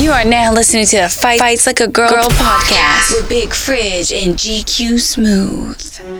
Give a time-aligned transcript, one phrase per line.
[0.00, 3.52] You are now listening to the Fight Fights Like a Girl, Girl podcast with Big
[3.52, 6.19] Fridge and GQ Smooth.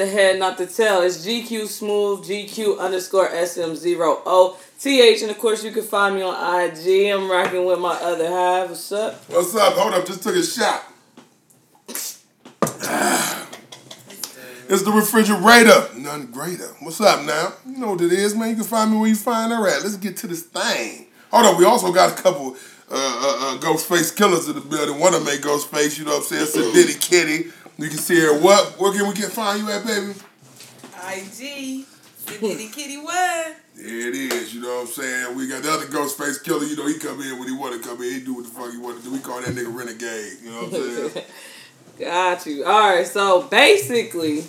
[0.00, 1.02] The head, not the tail.
[1.02, 4.56] It's GQ Smooth, GQ underscore SM0O.
[4.80, 7.12] TH, and of course, you can find me on IG.
[7.12, 8.70] I'm rocking with my other half.
[8.70, 9.22] What's up?
[9.28, 9.74] What's up?
[9.74, 10.84] Hold up, just took a shot.
[14.72, 15.88] It's the refrigerator.
[15.96, 16.68] None greater.
[16.78, 17.54] What's up now?
[17.66, 18.50] You know what it is, man.
[18.50, 19.82] You can find me where you find her at.
[19.82, 21.08] Let's get to this thing.
[21.32, 22.56] Hold up, we also got a couple
[22.88, 25.00] uh, uh, uh, Ghostface killers in the building.
[25.00, 26.42] One of them ain't Ghostface, you know what I'm saying?
[26.42, 27.50] It's a Diddy Kitty.
[27.80, 28.78] You can see her what?
[28.78, 30.12] Where can we get find you at, baby?
[31.02, 31.86] IG,
[32.26, 33.56] Kitty Kitty what?
[33.74, 35.34] There it is, you know what I'm saying?
[35.34, 37.88] We got the other Ghostface killer, you know, he come in when he want to
[37.88, 38.12] come in.
[38.12, 39.10] He do what the fuck he want to do.
[39.10, 41.24] We call that nigga renegade, you know what I'm saying?
[41.98, 42.64] Got you.
[42.66, 44.44] All right, so basically,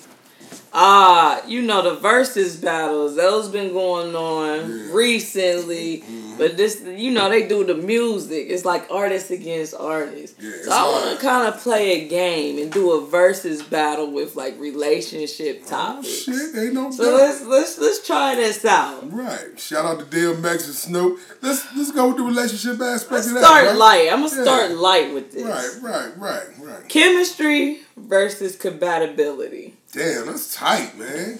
[0.73, 4.93] uh, you know the versus battles those been going on Yeah.
[4.93, 6.37] recently, Mm-hmm.
[6.37, 8.47] but this you know they do the music.
[8.49, 10.35] It's like artists against artists.
[10.41, 14.11] Yeah, so I want to kind of play a game and do a versus battle
[14.11, 16.07] with like relationship Oh, topics.
[16.23, 17.13] shit, ain't no So doubt.
[17.19, 19.11] let's let's let's try this out.
[19.11, 19.59] Right.
[19.59, 21.19] Shout out to Dale DMX and Snoop.
[21.41, 23.43] Let's let's go with the relationship aspect Let's of that.
[23.43, 23.75] start right?
[23.75, 24.09] light.
[24.13, 24.43] I'm gonna Yeah.
[24.43, 25.43] start light with this.
[25.43, 26.87] Right, right, right, right.
[26.87, 29.75] Chemistry versus compatibility.
[29.91, 31.39] Damn, that's tight, man.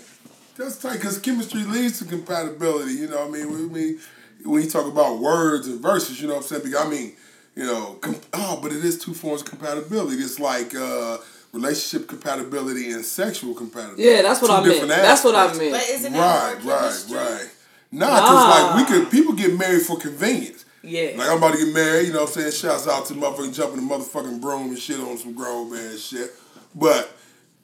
[0.58, 2.94] That's tight because chemistry leads to compatibility.
[2.94, 3.52] You know what I mean?
[3.52, 3.98] When, we,
[4.44, 6.64] when you talk about words and verses, you know what I'm saying?
[6.64, 7.14] Because, I mean,
[7.56, 10.18] you know, com- oh, but it is two forms of compatibility.
[10.18, 11.18] It's like uh,
[11.54, 14.04] relationship compatibility and sexual compatibility.
[14.04, 14.72] Yeah, that's what Two I meant.
[14.72, 15.60] different That's what I aspects.
[15.60, 15.72] meant.
[15.74, 17.50] But isn't that Right, more right, right.
[17.94, 20.64] Nah, because like we could people get married for convenience.
[20.82, 21.12] Yeah.
[21.18, 22.52] Like I'm about to get married, you know what I'm saying?
[22.54, 25.98] Shouts out to the motherfucking jumping the motherfucking broom and shit on some grown man
[25.98, 26.32] shit.
[26.74, 27.12] But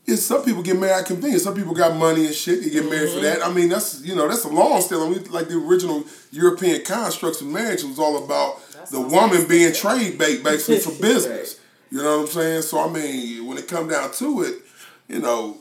[0.07, 1.43] it's some people get married at convenience.
[1.43, 2.63] Some people got money and shit.
[2.63, 3.23] They get married for mm-hmm.
[3.23, 3.45] that.
[3.45, 5.03] I mean, that's you know, that's a long still.
[5.05, 9.73] I mean, like the original European constructs of marriage was all about the woman being
[9.73, 11.59] trade bait basically for business.
[11.91, 12.61] You know what I'm saying?
[12.61, 14.55] So I mean, when it come down to it,
[15.09, 15.57] you know,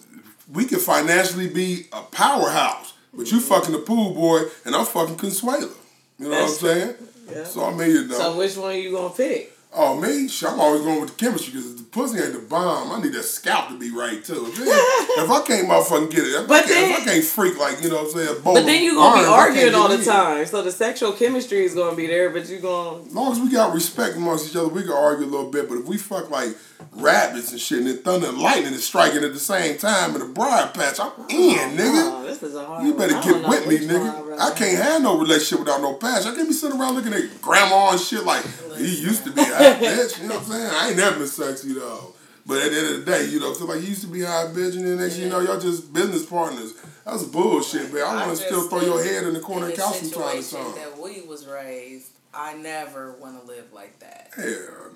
[0.53, 3.49] we could financially be a powerhouse, but you mm-hmm.
[3.49, 5.73] fucking the pool boy and I'm fucking Consuela.
[6.19, 6.95] You know That's what I'm saying?
[7.33, 7.45] Yeah.
[7.45, 8.17] So I mean, you know.
[8.17, 9.56] So which one are you gonna pick?
[9.79, 12.93] Oh me, I'm always going with the chemistry because if the pussy ain't the bomb,
[12.93, 14.47] I need that scalp to be right too.
[14.49, 17.25] If, it if I can't motherfucking get it, if, But I, can't, if I can't
[17.25, 19.89] freak like you know what I'm saying, But then you gonna be arms, arguing all
[19.89, 20.05] the in.
[20.05, 20.47] time.
[20.47, 23.51] So the sexual chemistry is gonna be there, but you gonna As long as we
[23.51, 25.69] got respect amongst each other, we can argue a little bit.
[25.69, 26.57] But if we fuck like
[26.93, 30.23] rabbits and shit, and then thunder and lightning is striking at the same time in
[30.23, 32.13] a briar patch, I'm in, oh, nigga.
[32.13, 34.39] Oh, this is a hard You better get with me, which one I'd nigga.
[34.39, 36.27] I can't have no relationship without no patch.
[36.27, 38.45] I can't be sitting around looking at grandma and shit like
[38.77, 40.21] he used to be a hot bitch.
[40.23, 40.71] You know what I'm saying?
[40.73, 42.13] I ain't never been sexy though.
[42.47, 44.23] But at the end of the day, you know, feel like he used to be
[44.23, 46.75] a hot bitch, and then next thing you know, y'all just business partners.
[47.05, 48.05] That's bullshit, man.
[48.05, 50.43] I want to still throw your head in the corner and the couch from time
[50.43, 50.75] to time.
[50.77, 54.31] that we was raised, I never want to live like that.
[54.37, 54.45] Hell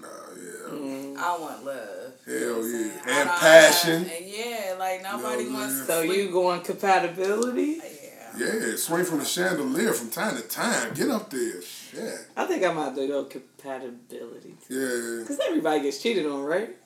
[0.00, 0.78] no, yeah.
[0.78, 1.16] Mm.
[1.16, 2.12] I want love.
[2.26, 2.92] Hell You know yeah.
[3.06, 3.94] And I don't- passion.
[4.14, 5.86] And yeah, like nobody You know wants saying?
[5.86, 6.18] to So sleep.
[6.18, 7.80] you going compatibility?
[7.82, 7.86] Yeah.
[8.38, 10.94] Yeah, swing from the chandelier from time to time.
[10.94, 11.60] Get up there.
[11.62, 12.14] Shit.
[12.36, 14.54] I think I might have to go compatibility.
[14.68, 15.24] Yeah.
[15.26, 16.76] Cause everybody gets cheated on, right?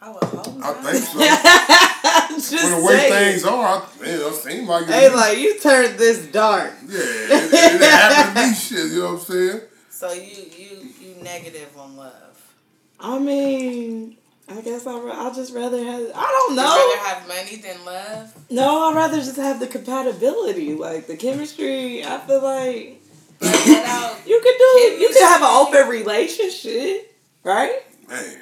[0.00, 0.84] I would hope I not.
[0.84, 1.18] think so.
[2.56, 3.32] Just For the way saying.
[3.32, 4.88] things are, I, man, it seems like it.
[4.90, 6.72] Hey, like you turned this dark.
[6.88, 9.60] Yeah, it, it happened to me shit, you know what I'm saying?
[10.02, 12.54] So you you you negative on love.
[12.98, 14.16] I mean,
[14.48, 16.10] I guess I I just rather have.
[16.12, 16.62] I don't know.
[16.62, 16.94] You know.
[16.96, 18.50] rather have money than love.
[18.50, 22.04] No, I'd rather just have the compatibility, like the chemistry.
[22.04, 23.00] I feel like
[24.26, 24.64] you could do.
[24.98, 27.82] You could have an open relationship, right?
[28.08, 28.38] Man.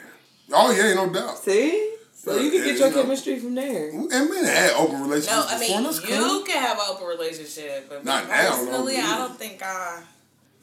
[0.53, 1.41] Oh, yeah, no doubt.
[1.41, 3.91] See, so you can get your chemistry from there.
[3.91, 6.43] And men had open relationships no, I mean you cool.
[6.43, 10.03] can have an open relationship, but Not me now, no, personally, I don't think I.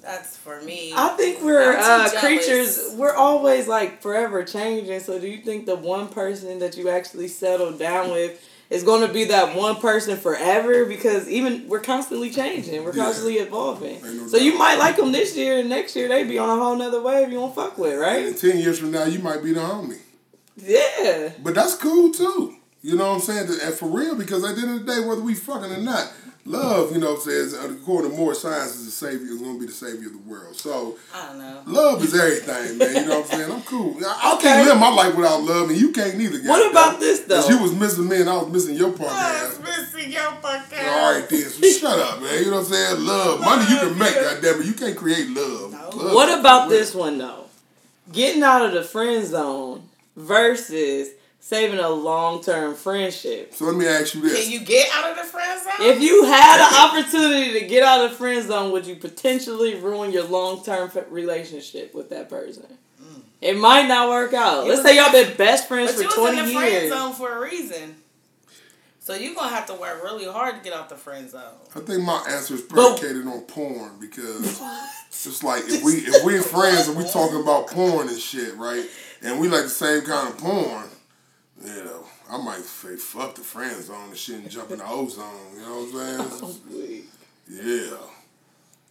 [0.01, 0.93] That's for me.
[0.95, 2.93] I think we're uh, creatures.
[2.95, 4.99] We're always like forever changing.
[4.99, 9.05] So, do you think the one person that you actually settle down with is going
[9.05, 10.85] to be that one person forever?
[10.85, 12.83] Because even we're constantly changing.
[12.83, 13.05] We're Yeah.
[13.05, 14.01] constantly evolving.
[14.01, 16.55] No so you might like them this year, and next year they be on a
[16.61, 18.17] whole nother wave you won't fuck with, right?
[18.19, 18.37] And right?
[18.37, 19.99] 10 years from now, you might be the homie.
[20.55, 21.33] Yeah.
[21.43, 22.55] But that's cool, too.
[22.81, 23.59] You know what I'm saying?
[23.63, 26.11] And for real, because at the end of the day, whether we fucking or not,
[26.47, 29.41] love, you know what I'm saying, according uh, to more science, is the savior, is
[29.41, 30.55] going to be the savior of the world.
[30.55, 31.61] So, I don't know.
[31.65, 32.95] love is everything, man.
[32.95, 33.51] You know what I'm saying?
[33.51, 33.95] I'm cool.
[34.05, 36.37] I, I can't live my life without love, and you can't either.
[36.37, 36.49] neither.
[36.49, 36.71] What goddamn.
[36.71, 37.35] about this, though?
[37.41, 40.31] 'Cause you was missing me, and I was missing your punk I was missing your
[40.41, 40.79] fucking.
[40.79, 41.41] All right, then.
[41.41, 42.39] So shut up, man.
[42.43, 43.05] You know what I'm saying?
[43.05, 43.41] Love.
[43.41, 44.65] Money you can make, goddamn it.
[44.65, 45.73] You can't create love.
[45.95, 46.79] Love What is about real.
[46.79, 47.45] this one though?
[48.11, 49.83] Getting out of the friend zone
[50.15, 51.09] versus
[51.47, 53.53] saving a long term friendship.
[53.53, 54.43] So let me ask you this.
[54.43, 55.73] Can you get out of the friend zone?
[55.79, 59.75] If you had an opportunity to get out of the friend zone, would you potentially
[59.75, 62.65] ruin your long term relationship with that person?
[63.01, 63.21] Mm.
[63.41, 64.65] It might not work out.
[64.65, 66.73] You Let's say y'all been best friends but you for was in twenty the friend
[66.73, 66.89] years.
[66.91, 67.95] zone for a reason.
[68.99, 71.41] So you're gonna have to work really hard to get out the friend zone.
[71.73, 74.61] I think my answer is predicated on porn because
[75.07, 78.83] it's like if we if we're friends and we talking about porn and shit, right?
[79.21, 80.89] And we like the same kind of porn,
[81.63, 84.87] you know, I might say fuck the friend zone and shit and jump in the
[84.87, 85.25] ozone.
[85.55, 87.03] You know what I'm saying?
[87.49, 87.97] Oh, yeah.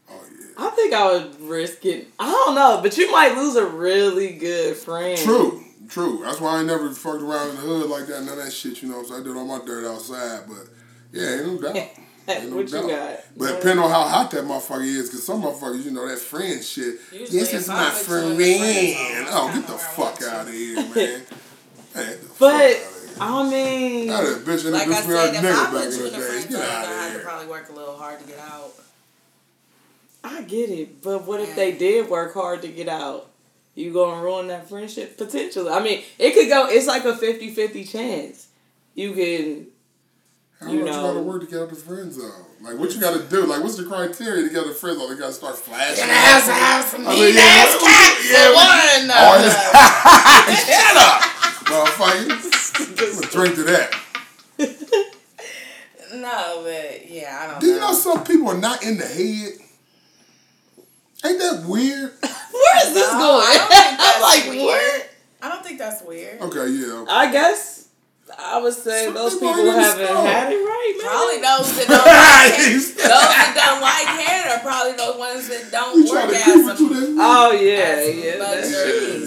[0.08, 0.46] Oh yeah.
[0.56, 2.08] I think I would risk it.
[2.18, 5.18] I don't know, but you might lose a really good friend.
[5.18, 6.20] True, true.
[6.24, 8.22] That's why I ain't never fucked around in the hood like that.
[8.22, 9.02] None of that shit, you know.
[9.02, 10.68] So I did all my dirt outside, but
[11.12, 11.76] yeah, ain't no doubt.
[12.28, 12.88] Ain't no what you doubt.
[12.88, 13.20] got?
[13.36, 16.60] But depending on how hot that motherfucker is, because some motherfuckers, you know, that friend
[16.64, 16.96] shit.
[17.12, 18.32] Usually this is my friend.
[18.32, 21.22] in the friend zone, Oh, get the fuck out of here, man.
[21.96, 23.66] Hey, But fuck outta here.
[23.66, 25.74] I mean, Now that bitch Like I introduced me said, a if I nigga put
[25.74, 26.20] back you in in the the day.
[26.28, 28.72] friend Get zone, out I had to probably work a little hard to get out.
[30.24, 33.28] I get it, but what if they did work hard to get out?
[33.74, 35.70] You gonna ruin that friendship potentially.
[35.70, 36.66] I mean, it could go.
[36.68, 38.48] It's like a 50-50 chance.
[38.94, 39.66] You can.
[40.58, 42.32] How You much you gotta work to get out the friend zone?
[42.62, 43.44] Like, what you gotta do?
[43.44, 45.10] Like, what's the criteria to get out the friend zone?
[45.12, 46.02] They gotta start flashing.
[46.02, 48.48] And it has to have some I mean, mean yeah, ass what- cats oh, yeah,
[48.48, 49.44] for one.
[50.66, 51.20] Shut up,
[51.66, 52.78] motherfucker.
[52.80, 53.94] I'm gonna drink to that.
[56.14, 57.88] No, but yeah, I don't Do you know.
[57.88, 59.52] know some people are not in the head?
[61.24, 62.12] Ain't that weird?
[62.20, 63.44] Where is this No, going?
[63.44, 64.64] I don't think that's like weird.
[64.66, 65.10] what?
[65.42, 66.40] I don't think that's weird.
[66.42, 66.92] Okay, yeah.
[67.02, 67.12] okay.
[67.12, 67.88] I guess
[68.38, 70.26] I would say Some those people people ain't in the haven't store.
[70.26, 71.06] had it right, man.
[71.10, 72.74] Probably those that don't like hair.
[72.78, 76.46] Those that don't like hair are probably those ones that don't You work to creep
[76.46, 79.26] oh, as with you a this Oh yeah, yeah, that's true.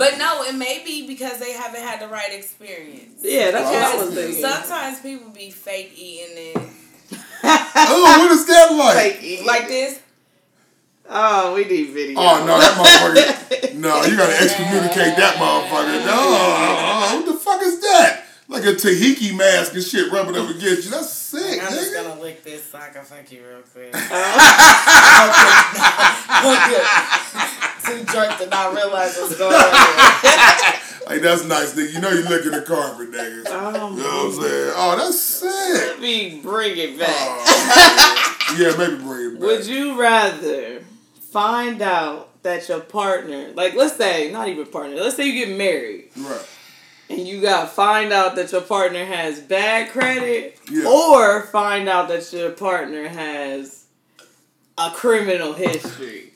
[0.00, 0.10] See.
[0.10, 3.20] But no, it may be because they haven't had the right experience.
[3.22, 4.42] Yeah, that's what I was thinking.
[4.42, 6.56] Sometimes people be fake eating it
[7.42, 9.46] Oh, what is that like?
[9.46, 10.00] like this.
[11.08, 12.18] Oh, we need video.
[12.20, 13.74] Oh no, that motherfucker.
[13.80, 16.04] No, you gotta excommunicate that motherfucker.
[16.04, 18.26] No, uh, what the fuck is that?
[18.46, 20.90] Like a Tahiki mask and shit rubbing up against you.
[20.90, 23.94] That's sick, I'm just gonna lick this so I can fuck you real quick.
[27.98, 30.74] Too drunk to not realize what's going on.
[31.06, 31.92] Like that's nice, nigga.
[31.94, 33.42] You know you licking the carpet, nigga.
[33.48, 34.72] Oh, You know what I'm saying?
[34.76, 35.50] Oh, that's sick.
[35.88, 37.08] let me bring it back.
[37.10, 39.40] Oh, yeah, maybe bring it back.
[39.42, 40.82] Would you rather
[41.32, 45.56] find out that your partner, like let's say, not even partner, let's say you get
[45.58, 46.46] married Right.
[47.08, 50.86] and you got find out that your partner has bad credit, Yeah.
[50.86, 53.84] or find out that your partner has
[54.78, 56.29] a criminal history.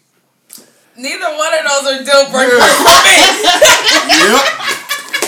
[0.97, 2.79] Neither one of those are deal breakers Yeah.
[2.79, 3.19] for me.
[4.15, 4.45] Yep.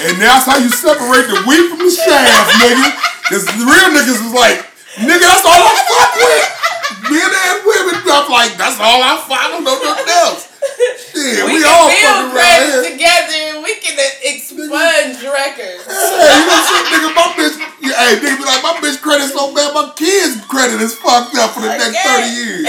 [0.07, 2.87] And that's how you separate the wheat from the chaff, nigga.
[3.27, 4.63] Cause the real niggas is like,
[5.03, 7.11] nigga, that's all I fuck with.
[7.11, 9.39] Men and women, I'm like, that's all I fuck.
[9.41, 10.47] I don't know nothing else.
[10.77, 12.85] Shit, we, We, all build around credit here.
[12.93, 15.83] together and we can uh, expunge records.
[15.89, 17.11] Hey, you know saying, nigga?
[17.17, 20.81] My bitch, yeah, hey, nigga be like, my bitch credit so bad, my kids' credit
[20.81, 22.67] is fucked up for the next 30 years.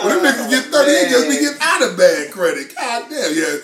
[0.00, 2.74] When them niggas get 30, they just be getting out of bad credit.
[2.74, 3.56] God damn, yeah.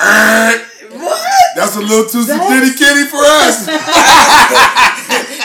[0.00, 0.58] Uh,
[0.90, 1.22] What?
[1.54, 3.68] That's a little too That's- kitty kitty for us.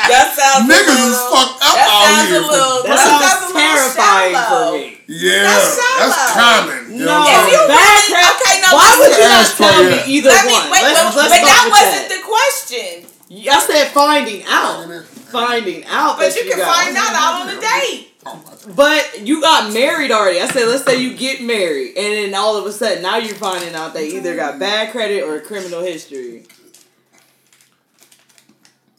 [0.06, 2.38] That sounds Niggas little, is fucked up that out sounds here.
[2.38, 5.02] A little, That that sounds sounds terrifying for me.
[5.10, 6.82] Yeah, That's that's, common.
[6.94, 7.74] You No, what If you saying?
[7.74, 8.34] really- credit.
[8.38, 11.02] okay, now Why would you not Ask tell for me either Let me, wait, let's,
[11.02, 12.14] but, let's but that wasn't that.
[12.14, 12.90] the question.
[13.50, 14.86] I said finding out.
[15.34, 16.22] Finding out.
[16.22, 18.14] But that you can find out out on a date.
[18.26, 18.76] My God.
[18.76, 20.40] But you got married already.
[20.42, 23.36] I said, let's say you get married, and then all of a sudden, now you're
[23.36, 26.46] finding out they either got bad credit or criminal history.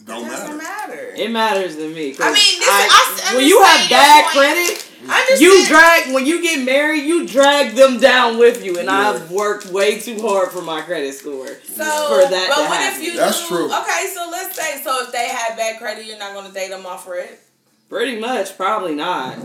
[0.05, 0.93] Don't It doesn't matter.
[0.93, 1.13] matter.
[1.17, 2.13] It matters to me.
[2.13, 4.35] 'cause I mean, this- I- I when you have bad point.
[4.37, 5.41] credit, understand.
[5.41, 9.11] you drag when you get married, you drag them down with you, and Yeah.
[9.11, 11.49] I've worked way too hard for my credit score.
[11.49, 13.03] So, for that but to what happen.
[13.03, 13.73] if you That's do, true.
[13.73, 16.87] Okay, so let's say so if they have bad credit, you're not gonna date them
[16.87, 17.41] off for it.
[17.89, 19.39] Pretty much, probably not.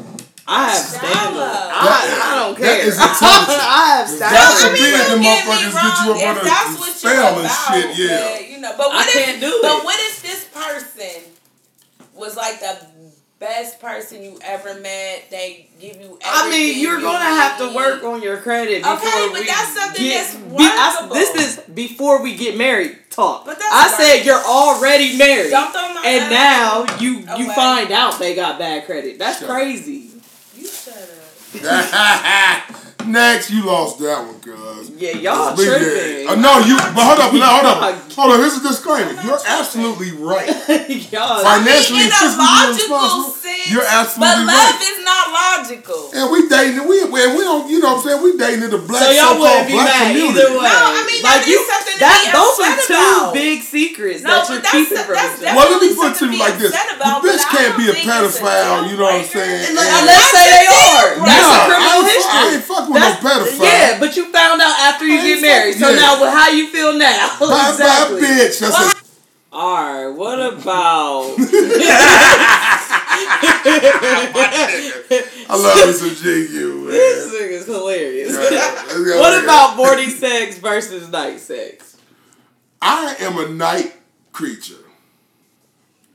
[0.48, 1.38] I have standards.
[1.38, 2.88] I, I don't That care.
[2.88, 3.62] is intelligent.
[3.62, 4.62] I have God standards.
[4.66, 7.14] forbid don't get me motherfuckers get wrong, you up if on a that's what you're
[7.14, 7.90] and about, shit.
[8.02, 8.32] Yeah.
[8.34, 9.84] but, you know, but I what if, can't do But it.
[9.86, 11.22] what if this person
[12.16, 12.74] was like the
[13.42, 15.26] best person you ever met.
[15.30, 16.18] They give you.
[16.24, 19.46] I mean, you're you gonna have to work on your credit before Okay, but we
[19.48, 20.24] that's something get.
[20.24, 21.16] that's be- I- workable.
[21.16, 22.98] this is before we get married.
[23.10, 23.44] Talk.
[23.46, 24.26] But that's I said workable.
[24.26, 28.86] you're already married, Don't throw my and now you you find out they got bad
[28.86, 29.20] credit.
[29.20, 29.50] That's Sure.
[29.50, 30.12] crazy.
[30.56, 32.76] You shut up.
[33.08, 34.90] Next, you lost that one, cuz.
[34.92, 36.28] Yeah, y'all tripping.
[36.28, 36.78] Uh, no, you.
[36.78, 38.40] But hold up, no, hold up, hold up.
[38.40, 39.14] Here's a disclaimer.
[39.22, 40.48] You're absolutely right.
[41.12, 41.44] y'all.
[41.44, 43.34] Financially in a logical responsible.
[43.62, 44.90] Sense, You're But absolutely love right.
[44.90, 46.02] is not logical.
[46.18, 48.20] And we dating, we and we don't, you know what I'm saying?
[48.26, 50.40] We dating in the black so y'all so-called wouldn't be black mad community.
[50.42, 50.66] either way.
[50.66, 53.34] No, I mean, that is something to that, be Those are upset two about.
[53.38, 55.56] big secrets No, that but you're that's- keeping from that's each other.
[55.56, 57.94] Well, let me put it to you like this: about, the bitch can't be a
[57.94, 58.80] think it's a pedophile.
[58.90, 59.76] You know what I'm saying?
[59.78, 61.08] Look, let's say they are.
[61.22, 62.32] That's a criminal I ain't fu- history.
[62.32, 63.64] I ain't fucking with no That's- pedophile.
[63.68, 65.76] Yeah, but you found out after you get married.
[65.78, 67.36] So now, how you feel now?
[67.40, 68.22] Bye exactly.
[68.22, 68.60] bye, bitch.
[68.60, 69.02] That's a,
[69.52, 70.08] All right.
[70.16, 71.36] What about?
[75.50, 77.42] I love me some GQ, this man.
[77.42, 78.32] nigga's hilarious.
[78.52, 81.98] Yeah, what about morning sex versus night sex?
[82.82, 83.94] I am a night
[84.32, 84.76] creature.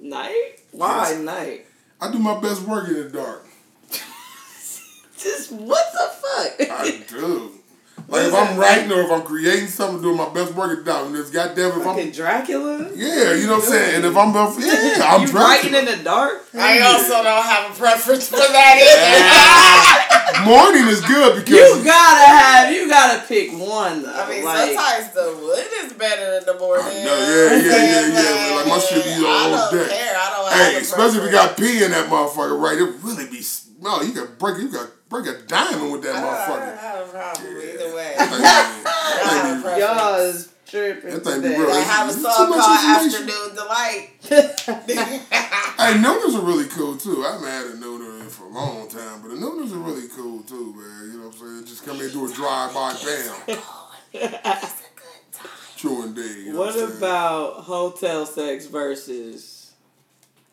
[0.01, 0.55] Night?
[0.73, 1.21] Why Yes.
[1.21, 1.67] night?
[2.01, 3.47] I do my best work in the dark.
[5.19, 6.71] Just what the fuck?
[6.71, 7.53] I do.
[8.09, 10.85] Like if I'm writing or if I'm creating something, doing my best work in the
[10.85, 11.07] dark.
[11.07, 12.91] And this goddamn if Fucking I'm Dracula?
[12.95, 13.95] yeah, you know what I'm saying.
[13.97, 14.31] And if I'm
[14.63, 15.43] yeah, I'm you Dracula.
[15.43, 16.47] writing in the dark?
[16.55, 20.47] I also don't have a preference for that either.
[20.47, 24.13] Morning is good because You gotta have, you gotta pick one though.
[24.13, 26.85] I mean, like, sometimes the wood is better in the morning.
[26.87, 29.91] I know, yeah, yeah, yeah, yeah, but like my shit be all I don't deck.
[29.91, 30.15] care.
[30.17, 32.79] I don't Hey, have a especially if you got pee in that motherfucker, right?
[32.79, 33.43] It really be
[33.81, 34.03] no.
[34.03, 34.59] You got break.
[34.59, 36.67] You got break a diamond with that ah, I don't, I motherfucker.
[36.67, 38.15] don't have a problem either way.
[38.17, 41.71] That thing- I that have a thing be- y'all is tripping That thing be real.
[41.71, 43.07] I have a Too song much called.
[43.07, 45.23] Afternoon Delight.
[45.79, 47.23] Hey, noodles are really cool too.
[47.25, 50.09] I haven't had a noodle in for a long time, but the noodles are really
[50.09, 51.11] cool too, man.
[51.13, 51.67] You know what I'm saying?
[51.67, 53.59] Just come in and do a drive by bam.
[55.77, 56.47] True indeed.
[56.47, 59.73] You know What I'm about hotel sex versus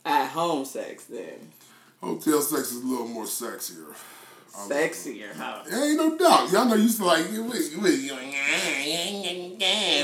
[0.06, 1.52] at home sex then?
[2.02, 3.96] hotel sex is a little more sexier.
[4.56, 4.92] I love it.
[4.94, 5.64] Sexier, huh?
[5.70, 6.52] Yeah, ain't no doubt.
[6.52, 8.22] Y'all know you used to like you wait, you wait, you like,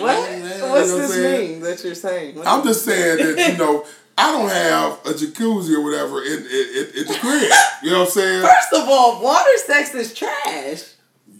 [0.01, 0.31] What?
[0.31, 1.51] You know What's this saying?
[1.51, 2.35] mean that you're saying?
[2.35, 3.85] What I'm the- just saying that you know
[4.17, 7.51] I don't have a jacuzzi or whatever in in, in, in the crib.
[7.83, 8.41] You know what I'm saying?
[8.41, 10.83] First of all, water sex is trash.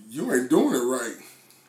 [0.10, 1.16] You ain't doing it right.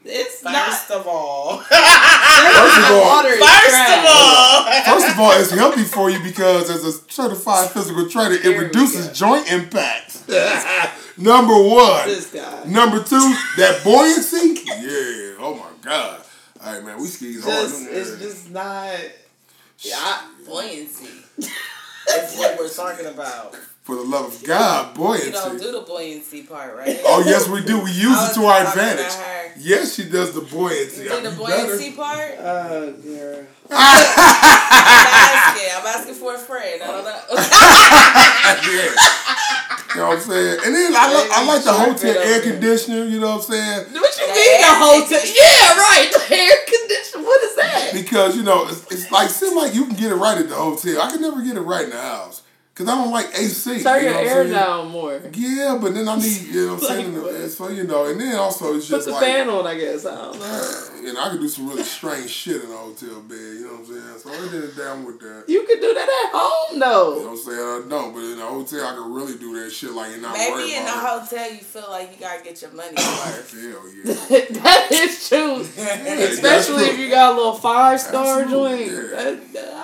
[0.04, 0.54] It's not.
[0.68, 1.58] First of all.
[1.58, 3.98] First of all, First trash.
[3.98, 4.64] of all.
[4.94, 8.60] First of all, it's healthy for you because as a certified physical trainer, it Here
[8.62, 10.18] reduces joint impact.
[11.20, 12.08] Number one.
[12.08, 12.64] This guy.
[12.66, 14.60] Number two, that buoyancy.
[14.66, 15.36] Yeah.
[15.38, 16.20] Oh my God.
[16.64, 17.00] All right, man.
[17.00, 17.68] We skis hard.
[17.68, 18.94] Just, it's just not.
[19.80, 21.08] Yeah, I, Buoyancy.
[22.08, 23.54] That's what we're talking about.
[23.82, 25.26] For the love of God, buoyancy.
[25.28, 27.00] You don't do the buoyancy part, right?
[27.06, 27.80] Oh yes, we do.
[27.80, 29.12] We use it to our talking about advantage.
[29.14, 29.52] her.
[29.58, 31.04] Yes, she does the buoyancy.
[31.04, 31.36] You do the You better.
[31.36, 32.38] buoyancy part?
[32.38, 33.46] Uh, oh, girl.
[33.70, 35.68] I'm asking.
[35.76, 36.82] I'm asking for a friend.
[36.82, 37.20] I don't know.
[38.70, 38.94] yeah.
[39.94, 40.58] You know what I'm saying?
[40.64, 43.86] And then I, like I like the hotel air conditioner, you know what I'm saying?
[43.92, 45.18] What you mean the hotel?
[45.18, 46.08] Yeah, right.
[46.12, 47.24] The air conditioner.
[47.24, 47.90] What is that?
[47.92, 50.54] Because, you know, it's, it's like, seem like you can get it right at the
[50.54, 51.02] hotel.
[51.02, 52.42] I can never get it right in the house.
[52.80, 53.82] Because I don't like AC.
[53.82, 54.52] Turn you your know what I'm air saying?
[54.54, 55.20] down more.
[55.34, 57.14] Yeah, but then I need, you know what I'm saying?
[57.14, 57.50] Like what?
[57.50, 60.06] so, you know, and then also it's Put just the like, fan on, I guess.
[60.06, 60.86] I don't know.
[61.02, 63.72] you know, I could do some really strange shit in a hotel bed, you know
[63.72, 64.18] what I'm saying?
[64.20, 65.44] So I did it down with that.
[65.46, 67.14] You could do that at home, though.
[67.16, 67.58] You know what I'm saying?
[67.60, 70.32] I don't, but in a hotel, I can really do that shit like you're not
[70.38, 73.52] worried Maybe in the hotel you feel like you gotta get your money worth.
[73.60, 74.60] Hell yeah.
[74.64, 75.60] that is true.
[75.60, 76.94] Especially true.
[76.94, 78.86] if you got a little five star joint.
[78.86, 79.02] yeah.
[79.12, 79.79] That- that- I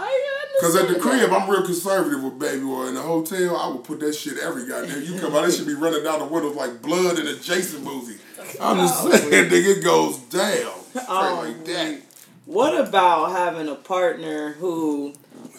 [0.58, 1.30] Because at the crib.
[1.32, 2.88] I'm real conservative with baby oil.
[2.88, 5.02] In the hotel, I would put that shit every goddamn.
[5.02, 7.84] You come out, that should be running down the windows like blood in a Jason
[7.84, 8.16] movie.
[8.60, 10.72] I'm just oh, saying, nigga, it goes down.
[11.08, 12.00] Oh, like that.
[12.46, 15.12] What about having a partner who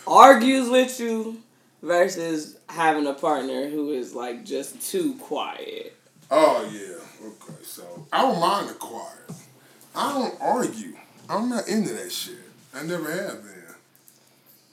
[0.08, 1.44] argues with you
[1.84, 5.96] versus having a partner who is like just too quiet?
[6.32, 7.28] Oh, yeah.
[7.28, 9.32] Okay, so I don't mind the quiet.
[9.96, 10.96] I don't argue.
[11.30, 12.36] I'm not into that shit.
[12.74, 13.57] I never have been.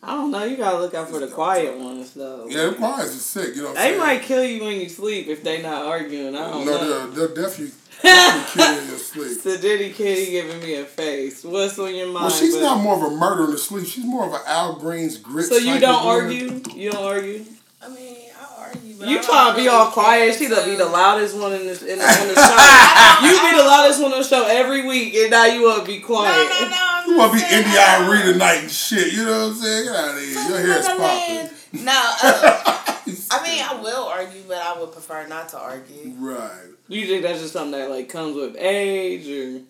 [0.07, 0.45] I don't know.
[0.45, 2.47] You gotta look out for the quiet ones though.
[2.49, 3.99] Yeah, the quiet is sick, you know what I'm They saying?
[3.99, 6.35] might kill you when you sleep if they not arguing.
[6.37, 7.09] I don't No, know.
[7.11, 9.41] they'll, they'll definitely, definitely kill you in your sleep.
[9.41, 11.43] So Diddy Kitty giving me a face.
[11.45, 12.15] What's on your mind?
[12.27, 12.65] Well, she's buddy?
[12.65, 13.87] not more of a murderer in the sleep.
[13.87, 15.47] She's more of an Al Green's grit.
[15.47, 16.23] So you don't of woman.
[16.61, 16.63] argue?
[16.81, 17.45] You don't argue?
[17.83, 18.95] I mean, I argue.
[18.99, 20.29] But You I don't trying to be all quiet?
[20.31, 23.27] care She the be the loudest one in the in the, on the show.
[23.27, 25.87] you be the loudest one on the show every week, and now you want to
[25.87, 26.35] be quiet.
[26.61, 26.77] no, no.
[26.81, 29.13] I'm You want to be just saying, Indy I don't- Irene tonight and shit.
[29.13, 29.85] You know what I'm saying?
[29.85, 30.33] Get out of here.
[30.49, 31.85] Your hair's Another popping.
[31.85, 31.93] No,
[32.23, 36.13] uh, I mean I will argue, but I would prefer not to argue.
[36.19, 36.51] Right.
[36.89, 39.63] Do you think that's just something that like comes with age or?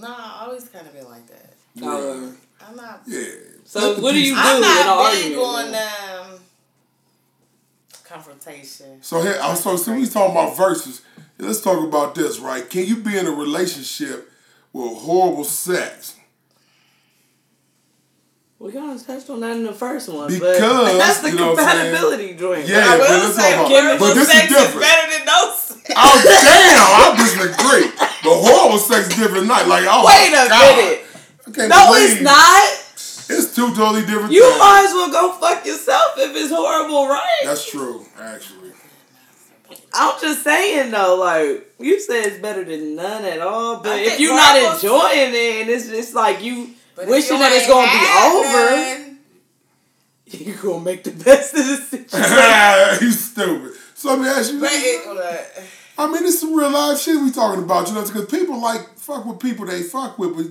[0.00, 1.54] No, I always kind of been like that.
[1.80, 2.36] However.
[2.68, 3.02] I'm not.
[3.06, 3.22] Yeah.
[3.64, 5.76] So what do you do people- I'm in an not big argument?
[5.76, 6.40] on um,
[8.04, 9.02] confrontation.
[9.02, 11.02] So here, I'm so since we talking about verses,
[11.38, 12.68] let's talk about this, right?
[12.68, 14.30] Can you be in a relationship
[14.72, 16.14] with horrible sex?
[18.58, 21.36] We kind of touched on that in the first one, Because, but that's the you
[21.36, 21.94] know what I'm saying?
[21.94, 22.66] compatibility joint.
[22.66, 24.80] Yeah, I but will let's say talk about- horrible but this is sex is, different.
[24.82, 25.92] better than no sex.
[25.94, 26.90] Oh damn!
[26.90, 27.86] I disagree.
[27.98, 29.66] But horrible sex is different night.
[29.68, 30.76] Like oh Wait my a God.
[30.76, 31.00] minute.
[31.46, 32.84] I can't No, believe- it's not.
[33.30, 34.32] It's two totally different.
[34.32, 34.58] You things.
[34.58, 37.42] might as well go fuck yourself if it's horrible, right?
[37.44, 38.72] That's true, actually.
[39.94, 43.76] I'm just saying though, like you said, it's better than none at all.
[43.80, 47.52] But I if you're not enjoying it, and it's just like you But wishing that
[47.52, 49.18] it's gonna be over, none,
[50.26, 53.06] you gonna make the best of the situation.
[53.06, 53.72] you stupid.
[53.94, 54.84] So let me ask you But this.
[54.84, 55.64] it,
[55.96, 58.96] I mean, it's some real life shit we talking about, you know, because people like
[58.96, 60.46] fuck with people they fuck with, but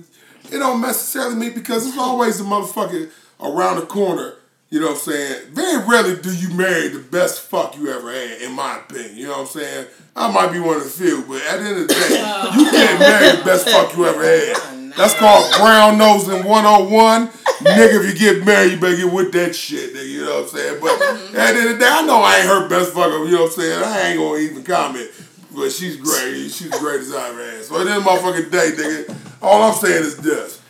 [0.54, 4.34] it don't necessarily mean because it's always a motherfucker around the corner.
[4.70, 5.52] You know what I'm saying?
[5.52, 9.16] Very rarely do you marry the best fuck you ever had, in my opinion.
[9.16, 9.86] You know what I'm saying?
[10.16, 12.08] I might be one of the few, but at the end of the day,
[12.58, 14.77] you can't marry the best fuck you ever had.
[14.98, 17.28] That's called brown nosing 101.
[17.28, 20.08] nigga, if you get married, you better get with that shit, nigga.
[20.08, 20.80] You know what I'm saying?
[20.80, 21.36] But mm-hmm.
[21.36, 23.24] at the end of the day, I know I ain't her best fucker.
[23.24, 23.84] You know what I'm saying?
[23.84, 25.08] I ain't gonna even comment.
[25.54, 26.50] But she's great.
[26.50, 27.64] She's great as I ever had.
[27.64, 30.60] So at the end of the motherfucking day, nigga, all I'm saying is this.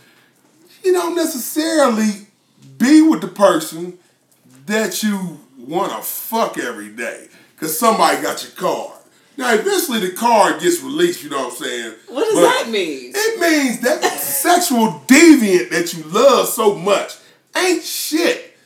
[0.85, 2.27] You don't necessarily
[2.77, 3.99] be with the person
[4.67, 7.29] that you want to fuck every day.
[7.55, 8.98] Because somebody got your card.
[9.39, 11.95] Now, eventually the card gets released, you know what I'm saying?
[12.09, 13.13] What does But- that mean?
[13.15, 17.13] it means that sexual deviant that you love so much
[17.57, 18.57] ain't shit.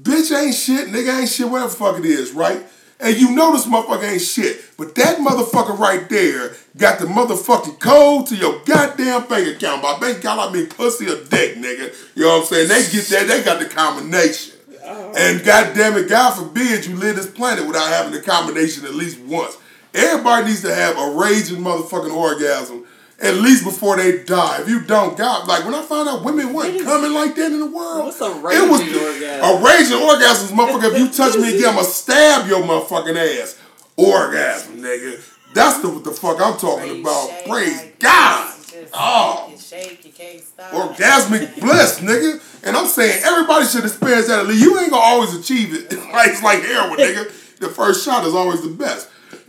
[0.00, 2.66] Bitch ain't shit, nigga ain't shit, whatever the fuck it is, right?
[2.98, 4.60] And you know this motherfucker ain't shit.
[4.76, 9.82] But that motherfucker right there got the motherfucking code to your goddamn bank account.
[9.82, 11.94] By bank account, I mean pussy or dick, nigga.
[12.16, 12.68] You know what I'm saying?
[12.68, 14.54] They get that, they got the combination.
[14.84, 15.12] Oh.
[15.16, 19.20] And goddamn it, God forbid you live this planet without having the combination at least
[19.20, 19.56] once.
[19.94, 22.84] Everybody needs to have a raging motherfucking orgasm
[23.20, 24.60] at least before they die.
[24.60, 27.58] If you don't, God, like when I found out women weren't coming like that in
[27.58, 29.44] the world, What's a it was raging orgasm?
[29.44, 30.92] a raging orgasm, motherfucker.
[30.92, 33.58] If you touch me again, I'ma stab your motherfucking ass.
[33.96, 35.20] Orgasm, nigga.
[35.54, 37.28] That's the what the fuck I'm talking about.
[37.28, 38.54] shake Praise like God.
[38.94, 39.44] Oh.
[39.48, 40.70] shake, you shake, you can't stop.
[40.70, 42.40] Orgasmic bliss, nigga.
[42.64, 44.62] And I'm saying everybody should experience that at least.
[44.62, 45.98] You ain't gonna always achieve it.
[46.12, 47.58] Like it's like heroin, nigga.
[47.58, 49.08] The first shot is always the best.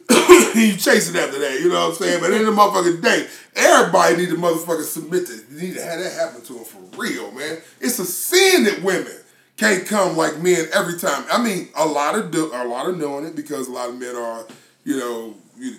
[0.56, 2.22] you chase it after that, you know what I'm saying?
[2.22, 6.00] But in the motherfucking day, everybody need to motherfucking submit to You need to have
[6.00, 7.60] that happen to them for real, man.
[7.80, 9.14] It's a sin that women
[9.58, 11.26] can't come like men every time.
[11.32, 14.00] I mean, a lot of do, a lot of doing it because a lot of
[14.00, 14.48] men are,
[14.84, 15.76] you know, you,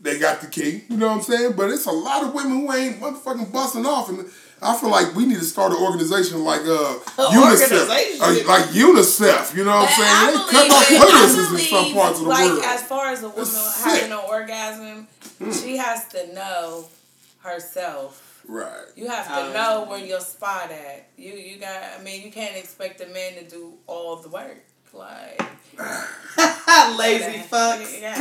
[0.00, 0.84] they got the key.
[0.88, 1.52] You know what I'm saying?
[1.56, 4.28] But it's a lot of women who ain't motherfucking busting off, and
[4.60, 8.20] I feel like we need to start an organization like uh UNICEF, organization?
[8.20, 9.54] Uh, like UNICEF.
[9.56, 10.08] You know what I'm saying?
[10.10, 12.64] I They cut off believe- clitorises in some parts of the like, world.
[12.64, 14.10] as far as a woman That's having sick.
[14.10, 15.08] an orgasm,
[15.52, 16.86] she has to know
[17.40, 18.42] herself.
[18.48, 18.86] right.
[18.96, 21.08] You have to Um, know where your spot at.
[21.16, 21.82] You you got.
[21.98, 24.64] I mean, you can't expect a man to do all the work.
[24.92, 25.38] Like
[26.98, 28.00] Lazy fucks.
[28.00, 28.16] Yeah.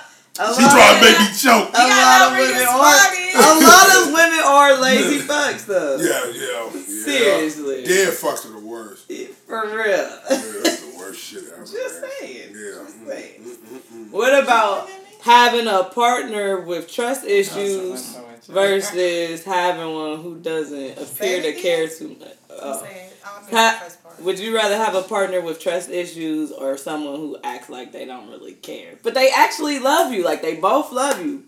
[0.40, 1.68] She trying to make me choke.
[1.68, 3.18] A gotta lot know of where women your spot is.
[3.34, 5.96] A lot of women are lazy fucks though.
[5.96, 6.82] Yeah, yeah, yeah.
[7.04, 7.84] Seriously.
[7.84, 9.10] Dead fucks are the worst.
[9.46, 9.86] For real.
[9.86, 11.60] Yeah, that's the worst shit ever.
[11.64, 12.10] Just man.
[12.20, 12.52] saying.
[12.54, 12.82] Yeah.
[12.82, 13.40] Just saying.
[13.42, 14.88] Mm, mm, what about
[15.22, 18.16] having a partner with trust issues
[18.48, 22.36] versus having one who doesn't appear to care too much?
[22.50, 22.82] Oh.
[22.82, 24.22] saying, I'm saying Ha- the first part.
[24.22, 28.04] Would you rather have a partner with trust issues or someone who acts like they
[28.04, 28.98] don't really care?
[29.02, 31.44] But they actually love you, like they both love you.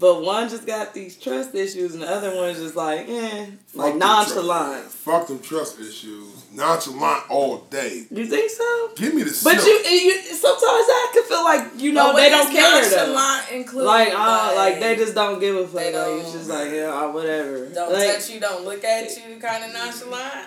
[0.00, 3.74] But one just got these trust issues and the other one's just like, eh, like
[3.74, 4.82] Fuck them nonchalant.
[4.82, 6.44] trust- Fuck them trust issues.
[6.52, 8.06] Nonchalant all day.
[8.10, 8.90] You think so?
[8.94, 12.20] Give me the But you, you, sometimes I could feel like you know But what
[12.20, 13.12] they don't does care though.
[13.12, 13.84] nonchalant include?
[13.86, 15.72] Like, uh, like they just don't give a fuck.
[15.80, 17.66] They Like it's don't- just like yeah, uh, whatever.
[17.66, 20.46] don't like, touch you, don't look at you, kind of nonchalant.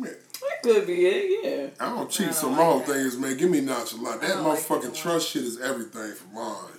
[0.00, 1.44] That could be it.
[1.44, 1.86] Yeah.
[1.86, 4.20] I don't cheat, I so don't my like whole thing is, man, give me nonchalant.
[4.22, 6.72] That don't like motherfucking trust shit is everything for mine.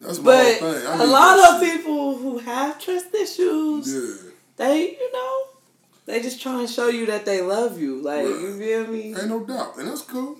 [0.00, 0.86] That's my But whole thing.
[0.86, 1.76] I a lot of shit.
[1.76, 4.30] people who have trust issues, Yeah.
[4.56, 5.42] they you know,
[6.06, 8.00] they just try and show you that they love you.
[8.02, 8.40] Like Right.
[8.40, 9.14] you feel me?
[9.14, 9.76] Ain't no doubt.
[9.78, 10.36] And that's cool.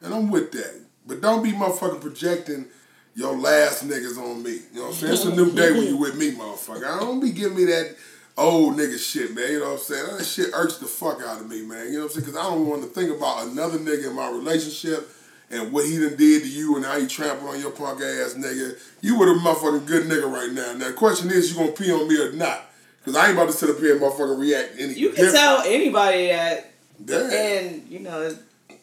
[0.00, 0.80] And I'm with that.
[1.06, 2.66] But don't be motherfucking projecting
[3.14, 4.60] your last niggas on me.
[4.72, 5.12] You know what I'm saying?
[5.12, 6.84] It's a new day when you with me, motherfucker.
[6.86, 7.96] I don't be giving me that
[8.38, 9.50] old nigga shit, man.
[9.50, 10.16] You know what I'm saying?
[10.16, 11.86] That shit irks the fuck out of me, man.
[11.88, 12.26] You know what I'm saying?
[12.26, 15.10] Because I don't want to think about another nigga in my relationship
[15.52, 18.34] and what he done did to you and how he trampled on your punk ass
[18.34, 18.78] nigga.
[19.02, 20.72] You would a motherfucking good nigga right now.
[20.72, 22.70] Now the question is, you gonna pee on me or not?
[22.98, 25.34] Because I ain't about to sit up here and motherfucking react any You can different.
[25.36, 26.72] tell anybody that,
[27.04, 27.30] Damn.
[27.30, 28.34] and you know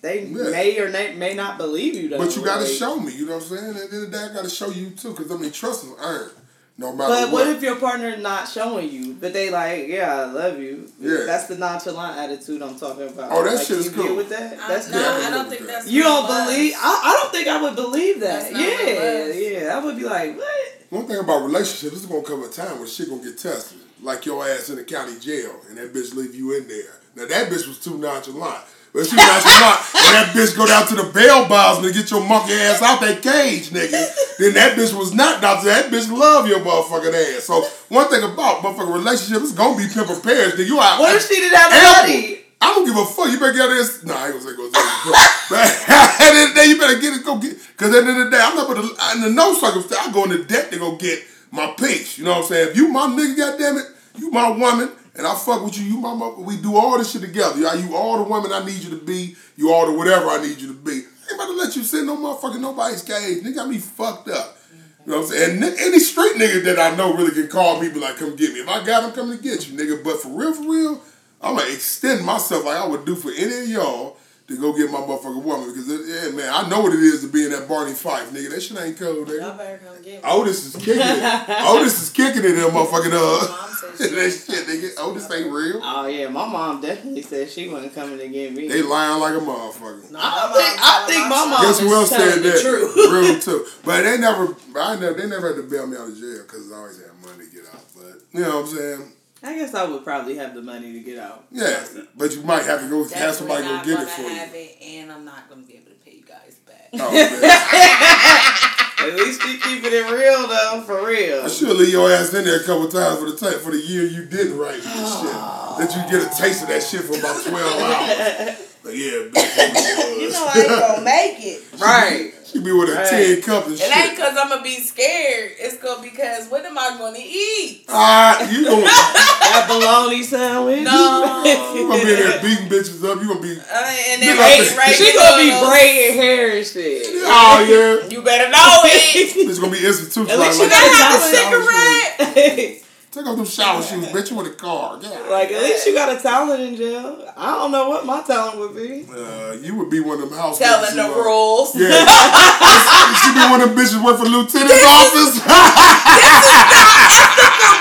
[0.01, 0.49] they Yeah.
[0.51, 2.10] may or may, may not believe you.
[2.10, 3.69] Though, But you gotta like- show me, you know what I'm saying?
[3.69, 5.84] At the end of the day, I gotta show you too, because I mean, trust
[5.86, 6.32] is earned.
[6.79, 7.45] No matter But what.
[7.45, 10.89] what if your partner not showing you, but they like, yeah, I love you.
[10.97, 11.25] Yeah.
[11.25, 13.29] That's the nonchalant attitude I'm talking about.
[13.33, 14.15] Oh, that like, shit is you cool.
[14.15, 14.57] With that?
[14.57, 15.23] I, That's no, yeah, good.
[15.23, 15.89] I I don't think with that's.
[15.91, 16.73] You don't real believe?
[16.77, 18.43] I, I don't think I would believe that.
[18.43, 19.77] That's not real Yeah, yeah.
[19.77, 20.77] I would be like, what?
[20.89, 23.79] One thing about relationships, this is gonna come a time when shit gonna get tested.
[24.01, 26.95] Like your ass in the county jail and that bitch leave you in there.
[27.17, 28.63] Now that bitch was too nonchalant.
[28.91, 32.25] But she nonchalant and that bitch go down to the bail bonds and get your
[32.25, 33.93] monkey ass out that cage, nigga.
[34.39, 35.91] Then that bitch was not nonchalant.
[35.91, 37.43] That bitch love your motherfucking ass.
[37.43, 40.67] So one thing about motherfucking relationships it's gonna be pimp or pairs, nigga.
[40.67, 42.13] You out What if she didn't have ample.
[42.17, 42.39] money?
[42.62, 43.30] I don't give a fuck.
[43.32, 44.04] You better get out of this.
[44.04, 46.78] Nah, I ain't gonna say go to But at the end of the day, you
[46.80, 47.56] better get it, go get.
[47.78, 50.12] Because at the end of the day, I'm not gonna, in the no circumstance, I
[50.12, 52.17] go in into debt to go get my piece.
[52.17, 52.69] You know what I'm saying?
[52.71, 53.86] If you my nigga, goddammit,
[54.17, 57.12] you my woman, and I fuck with you, you my mother, we do all this
[57.12, 57.60] shit together.
[57.60, 60.41] Y'all, you all the woman I need you to be, you all the whatever I
[60.41, 60.91] need you to be.
[60.91, 63.43] I ain't about to let you sit no motherfucking nobody's cage.
[63.43, 64.58] Nigga got me fucked up.
[65.05, 65.63] You know what I'm saying?
[65.63, 68.53] And any street nigga that I know really can call me, be like, come get
[68.53, 68.62] me.
[68.62, 70.01] If I got him, coming to get you, nigga.
[70.01, 71.01] But for real, for real,
[71.41, 74.17] I'm gonna extend myself like I would do for any of y'all
[74.49, 75.69] to go get my motherfucking woman.
[75.69, 78.31] Because, it, yeah, man, I know what it is to be in that Barney Fife,
[78.31, 78.49] nigga.
[78.49, 79.57] That shit ain't cold, Y'all nigga.
[79.57, 80.29] better come get me.
[80.29, 81.49] Otis is kicking it.
[81.69, 84.99] Otis is kicking it in that motherfucking, uh, Mom said she that ain't shit, nigga.
[84.99, 85.79] Otis ain't real.
[85.83, 88.67] Oh yeah, my mom definitely said she wasn't coming to get me.
[88.67, 90.12] They lying like a motherfucker.
[90.12, 92.31] No, I my think mom I think my my mom Guess who is else telling
[92.31, 92.62] said that?
[92.62, 92.95] truth.
[93.12, 93.65] Real too.
[93.85, 96.71] But they never, I never, they never had to bail me out of jail because
[96.71, 97.83] I always had money to get out.
[97.95, 99.12] But you know what I'm saying?
[99.41, 101.45] I guess I would probably have the money to get out.
[101.52, 101.84] Yeah.
[102.15, 104.28] But you might have to go have somebody go get it for you.
[104.30, 106.89] have it, and I'm not gonna be able to pay you guys back.
[106.93, 107.12] Oh,
[108.99, 109.10] man.
[109.12, 111.43] At least you keeping it real though, for real.
[111.43, 113.78] I should leave your ass in there a couple times for the ta- for the
[113.80, 115.34] year you didn't write and shit.
[115.80, 118.75] Let you get a taste of that shit for about twelve hours.
[118.84, 120.06] But yeah, bitch.
[120.19, 121.63] You know I ain't gonna make it.
[121.80, 122.34] Right.
[122.51, 123.07] She be with a Right.
[123.09, 125.51] tin cup and It ain't cause I'm gonna be scared.
[125.59, 127.85] It's gonna because what am I gonna eat?
[127.88, 130.81] Ah, you gonna, That bologna sandwich.
[130.81, 131.43] No.
[131.45, 133.21] you gonna be in there beating bitches up.
[133.21, 136.57] You gonna be, Uh, and then You right, gonna- right she gonna be braiding hair
[136.57, 137.05] and shit.
[137.25, 138.09] oh yeah.
[138.09, 139.15] You better know it.
[139.47, 140.31] It's gonna be institutionalized.
[140.31, 143.50] At least you like, got take a off them talent.
[143.50, 144.04] shower shoes.
[144.04, 144.32] like Take off them shower shoes, bitch.
[144.32, 145.00] You in the car.
[145.02, 145.10] Yeah.
[145.52, 147.26] at least you got a talent in jail.
[147.36, 149.06] I don't know what my talent would be.
[149.10, 151.76] Uh, you would be one of them house Telling the who, uh, rules.
[151.76, 151.89] Yeah.
[153.17, 155.13] she be one of them bitches work for lieutenant's office.
[155.13, 155.74] this is not
[156.22, 156.69] ethical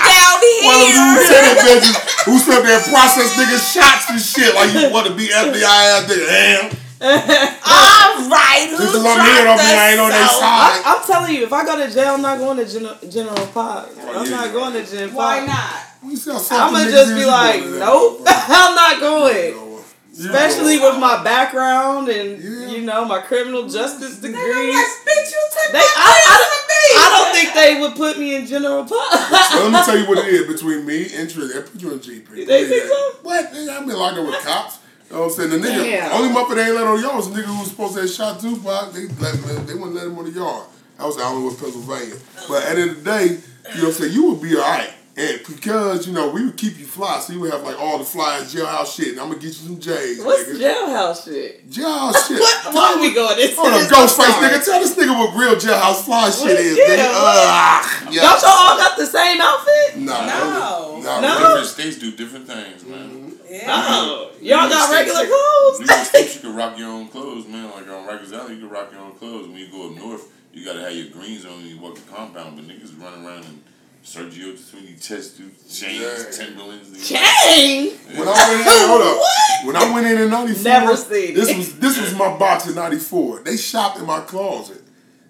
[0.09, 0.65] Down here.
[0.69, 4.73] one of them lieutenant bitches who sit there and process niggas shots and shit like
[4.73, 6.25] you want to be FBI ass nigga.
[6.25, 6.88] Damn.
[7.01, 8.67] All right.
[8.75, 10.83] Who Since I'm here, don't mean I ain't on their side.
[10.83, 13.47] I, I'm telling you, if I go to jail, I'm not going to General, General
[13.47, 13.87] Pop.
[13.87, 14.31] Oh, I'm yeah.
[14.31, 15.75] not going to General Why not?
[16.03, 18.45] You see how soft I'm gonna just be like, going to that nope, motherfucker.
[18.49, 19.53] I'm not going.
[19.55, 22.67] You Especially with my background and Yeah.
[22.67, 24.35] you know my criminal justice degree.
[24.35, 26.55] They gonna like, bitch, you took They, I, I.
[26.91, 29.31] I don't think they would put me in General Pop.
[29.31, 31.53] Let me tell you what it is between me and Trish.
[31.53, 32.45] They put you in GP.
[32.47, 33.11] They think so?
[33.21, 33.53] What?
[33.53, 34.79] Nigga, I've been locked up with cops.
[35.09, 35.49] You know what I'm saying?
[35.49, 36.11] The nigga, Damn.
[36.11, 38.01] only motherfucker they ain't let on the yard was the nigga who was supposed to
[38.01, 38.93] have shot Tupac.
[38.93, 40.67] They let they wouldn't let him on the yard.
[40.97, 42.15] That was Allenwood, Pennsylvania.
[42.47, 43.39] But at the end of the day, you know
[43.73, 44.13] what I'm saying?
[44.13, 44.93] You would be alright.
[45.17, 47.97] And because, you know, we would keep you fly, so you would have like all
[47.97, 50.23] the flyers, jailhouse shit, and I'm gonna get you some J's.
[50.23, 50.61] What's nigga.
[50.61, 51.69] jailhouse shit?
[51.69, 52.39] Jailhouse shit.
[52.39, 52.73] What?
[52.75, 53.53] Why are we going this?
[53.57, 57.11] Hold on, Ghostface nigga, tell this nigga what real jailhouse fly shit is, Yeah, nigga.
[57.11, 58.07] what?
[58.07, 58.21] Ugh, yeah.
[58.21, 59.97] Don't y'all all got the same outfit?
[59.97, 61.01] Nah, No.
[61.03, 61.39] nah, No?
[61.39, 63.09] Different states do different things, man.
[63.09, 63.29] Mm-hmm.
[63.49, 63.65] Yeah.
[63.67, 65.79] Oh, y'all got regular State- clothes?
[65.79, 67.65] New York State, you can rock your own clothes, man.
[67.65, 69.47] Like on Rikers Island, you can rock your own clothes.
[69.47, 72.01] When you go up north, you gotta have your greens on when you walk the
[72.11, 72.55] compound.
[72.57, 73.63] But niggas run around and
[74.05, 76.31] Sergio Tacchini chest do chains, Yeah.
[76.31, 76.89] Timberlands.
[76.89, 77.91] and- Chain.
[78.15, 79.65] When I went in, hold up.
[79.65, 81.57] When I went in in '94, Never seen this it.
[81.57, 83.41] was this was my box in '94.
[83.43, 84.81] They shopped in my closet.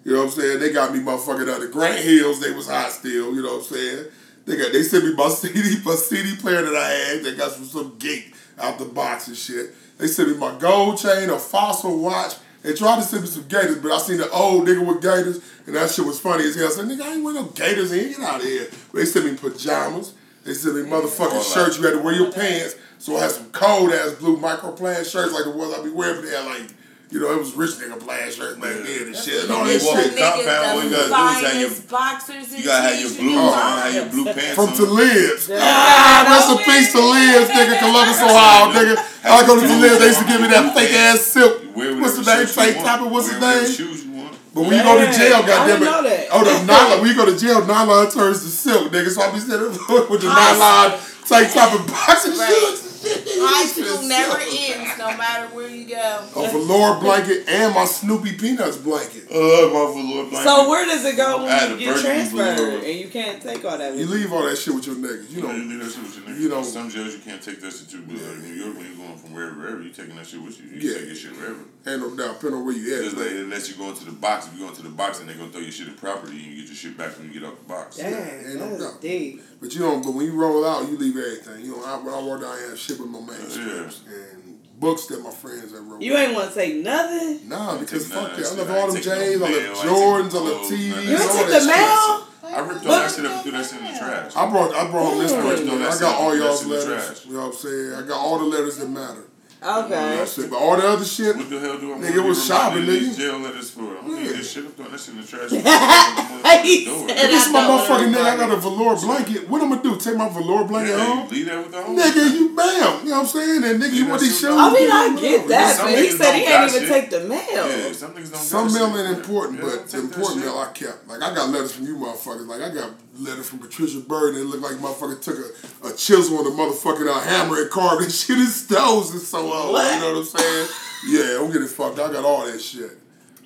[0.04, 0.60] You know what I'm saying?
[0.60, 2.40] They got me motherfucking out the Grant Hills.
[2.40, 3.34] They was hot still.
[3.34, 4.04] You know what I'm saying?
[4.46, 7.24] They got they sent me my CD my CD player that I had.
[7.24, 9.74] They got from some gate out the box and shit.
[9.98, 12.34] They sent me my gold chain, a fossil watch.
[12.62, 15.40] They tried to send me some gators, but I seen the old nigga with gators,
[15.66, 16.66] and that shit was funny as hell.
[16.66, 18.10] I said, nigga, I ain't wearing no gators in.
[18.10, 18.68] Get out of here.
[18.92, 20.14] But they sent me pajamas.
[20.44, 21.78] They sent me motherfucking All shirts.
[21.78, 22.76] You had to wear your pants.
[22.98, 26.16] So I had some cold ass blue microplan shirts like the ones I be wearing,
[26.20, 26.70] but they had like
[27.10, 29.42] You know, it was rich nigga plaid shirts back then and shit.
[29.42, 29.56] And Yeah.
[29.56, 30.14] all You that walk shit.
[30.14, 33.10] the compound, all you gotta do is have your- finest boxers You gotta have your
[33.10, 34.76] blue you on, can have your blue pants From on.
[34.76, 35.50] to Liz.
[35.58, 37.78] Ah, rest in peace to Liz, nigga.
[37.80, 39.02] Columbus, Ohio, nigga.
[39.24, 41.62] I go to Liz, they used to give me that fake ass silk.
[41.74, 42.46] What's the name?
[42.46, 42.86] Fake want.
[42.86, 43.66] topping, what's Wear the name?
[43.74, 44.34] shoes you want.
[44.54, 46.28] But when you go to jail, I goddamn it.
[46.30, 47.00] Oh, the nylon.
[47.00, 49.10] When you go to jail, nylon turns to silk, nigga.
[49.10, 49.66] So I be sitting
[50.10, 50.92] with the nylon
[51.26, 52.54] tank top and boxing Right.
[52.54, 52.82] shorts.
[53.42, 56.28] High school never ends, no matter where you go.
[56.36, 59.24] A velour blanket and my Snoopy Peanuts blanket.
[59.32, 60.48] Oh, my velour blanket.
[60.48, 62.78] So where does it go when you get burgundy transferred velour.
[62.84, 63.94] and you can't take all that?
[63.94, 64.14] You With you?
[64.16, 65.30] leave all that shit with your niggas.
[65.30, 66.40] You You know, know, you leave that shit with your niggas.
[66.40, 68.86] You know- some jails you can't take that shit to, but like New York, when
[68.86, 70.66] you're going from wherever, wherever, you taking that shit with you.
[70.68, 70.92] You Yeah.
[70.92, 71.60] can take your shit wherever.
[71.86, 72.34] ain't no doubt.
[72.40, 73.04] Depending on where you at.
[73.04, 75.28] Just like unless you go into the box, if you go into the box and
[75.28, 77.40] they're gonna throw your shit in property and you get your shit back when you
[77.40, 77.96] get out the box.
[77.96, 79.00] Dang, ain't no that's doubt.
[79.00, 79.42] deep.
[79.60, 80.02] But you don't.
[80.02, 81.64] But when you roll out, you leave everything.
[81.64, 85.06] You know, I, when I worked out, I had shit with my manuscripts and books
[85.06, 86.00] that my friends have wrote.
[86.00, 87.46] You ain't want to take nothing.
[87.48, 88.42] Nah, because fuck of that.
[88.42, 88.58] that I shit.
[88.58, 91.04] left all them J's, all mail, left I ain't take Jordans, I no left TVs,
[91.04, 91.66] You all took the shit.
[91.66, 92.26] mail.
[92.42, 94.36] I ripped all that shit up and threw that shit in the trash.
[94.36, 95.68] I brought I brought home this person.
[95.68, 97.26] Throw that I got all y'all's shit in the letters.
[97.26, 97.92] You know what I'm saying?
[97.94, 99.24] I got all the letters that matter.
[99.62, 100.42] You know what Okay.
[100.42, 100.50] I'm?
[100.50, 102.80] But all the other shit, What the hell do I want Nigga, was be shopping,
[102.80, 103.06] reminded of nigga.
[103.08, 103.82] these jail letters for?
[103.82, 104.22] I don't Yeah.
[104.22, 104.64] need this shit.
[104.64, 105.50] I'm throwing that shit in the trash.
[106.64, 107.08] He Door.
[107.08, 108.24] said- this is my I don't motherfucking nigga.
[108.24, 109.48] I got a velour blanket.
[109.50, 109.96] What I'm gonna do?
[109.96, 111.28] Take my velour blanket Yeah, home?
[111.28, 111.96] leave that with the home.
[111.98, 113.04] Nigga, you bam.
[113.04, 113.64] You know what I'm saying?
[113.64, 114.60] And nigga, you Yeah, want these that's shoes?
[114.60, 117.20] I mean, give I get that, Some but he said he ain't even take the
[117.20, 117.40] mail.
[117.68, 121.06] Yeah, some niggas don't Some mail ain't important, but the important mail I kept.
[121.08, 122.46] Like I got letters from you motherfuckers.
[122.46, 125.38] Like I got letters from Patricia Bird and it looked like motherfucker took
[125.84, 128.36] a, a chisel and a motherfucking uh, hammer and carved and shit.
[128.38, 129.72] His toes is so old.
[129.72, 129.94] What?
[129.94, 130.68] You know what I'm saying?
[131.08, 131.98] Yeah, don't get it fucked.
[131.98, 132.90] I got all that shit.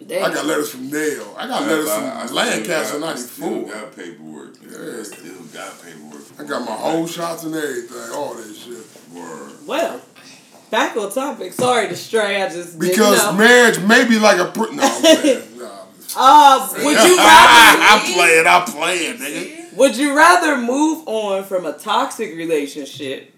[0.07, 0.31] Damn.
[0.31, 1.35] I got letters from Nail.
[1.39, 3.73] I got letters I- I from still Lancaster got- I still '94.
[3.73, 4.55] got paperwork.
[4.63, 4.99] Yeah.
[4.99, 6.23] I still got paperwork.
[6.39, 8.13] I got my whole shots and everything.
[8.13, 8.85] All that shit.
[9.15, 9.53] Word.
[9.67, 10.01] Well,
[10.71, 11.53] back on topic.
[11.53, 12.43] Sorry to stray.
[12.43, 13.45] I just Because didn't know.
[13.45, 14.83] marriage may be like a pr- no.
[14.83, 15.43] I'm.
[15.65, 15.87] Nah.
[16.17, 18.47] Uh, would you rather I'm playing.
[18.47, 19.64] I'm playing, nigga.
[19.77, 23.33] Would you rather move on from a toxic relationship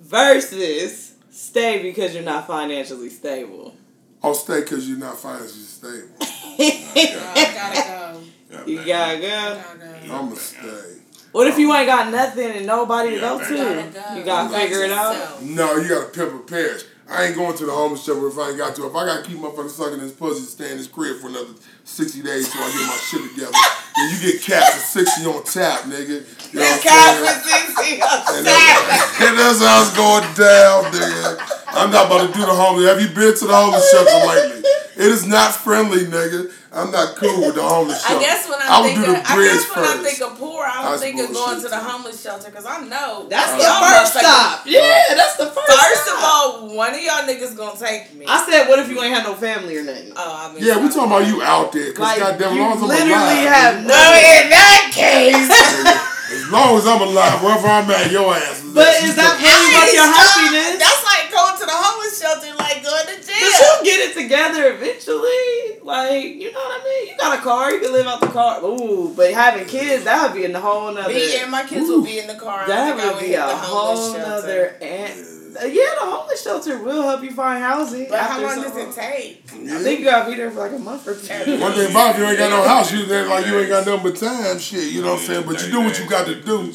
[0.00, 3.74] versus stay because you're not financially stable?
[4.22, 6.08] I'll stay because you're not financially stable.
[6.20, 8.16] I
[8.48, 8.64] gotta go.
[8.66, 9.28] You gotta go.
[9.28, 10.14] Gotta go.
[10.14, 10.96] I'm gonna stay.
[11.32, 14.16] What if you ain't got nothing and nobody to go to?
[14.16, 15.42] You gotta figure it out.
[15.42, 16.84] No, you gotta pimp a parish.
[17.08, 18.86] I ain't going to the homeless shelter if I ain't got to.
[18.86, 21.54] If I gotta keep motherfucking sucking this pussy and stay in this crib for another
[21.84, 23.52] 60 days till I get my shit together,
[23.96, 26.26] then you get capped for 60 on tap, nigga.
[26.52, 28.02] You know what I'm saying?
[28.34, 31.38] And that's, and that's how it's going down, nigga.
[31.68, 32.88] I'm not about to do the homeless.
[32.90, 34.62] Have you been to the homeless shelter lately?
[34.96, 36.50] It is not friendly, nigga.
[36.76, 38.20] I'm not cool with the homeless shelter.
[38.20, 40.20] I guess when I I, would think do of, the I guess when I think
[40.20, 43.50] of poor, I don't think of going to the homeless shelter because I know That's
[43.56, 44.66] y'all the first motherfuckers- stop.
[44.66, 45.66] Yeah, that's the first.
[45.72, 46.18] First stop.
[46.18, 46.24] of
[46.68, 48.26] all, one of y'all niggas gonna take me.
[48.28, 50.12] I said, what if you ain't have no family or nothing?
[50.16, 51.92] oh, I mean, Yeah, we talking about you out there.
[51.92, 53.88] Cause Like, goddamn, you as long as I'm literally alive, have nigga.
[53.88, 54.12] no.
[54.20, 56.12] in that case.
[56.26, 59.46] As long as I'm alive, wherever I'm at, your ass is But is that can-
[59.46, 60.26] really about your stop.
[60.26, 60.78] happiness?
[60.82, 63.36] That's like going to the homeless shelter, like going to jail.
[63.38, 65.78] But you'll get it together eventually.
[65.82, 67.08] Like, you know what I mean?
[67.08, 68.58] You got a car, you can live out the car.
[68.64, 71.12] Ooh, but having kids, that would be in a whole nother.
[71.14, 72.66] Me and my kids will be in the car.
[72.66, 74.18] That would would be a whole shelter.
[74.18, 74.76] nother.
[74.82, 78.06] And, yeah, the homeless shelter will help you find housing.
[78.08, 78.92] But how long so does it long.
[78.94, 79.44] take?
[79.52, 81.60] I think you gotta be there for like a month or two.
[81.60, 83.86] One thing about if you ain't got no house, you there like you ain't got
[83.86, 84.92] nothing but time, shit.
[84.92, 85.46] You know what I'm saying?
[85.46, 86.72] But you do what you got to do.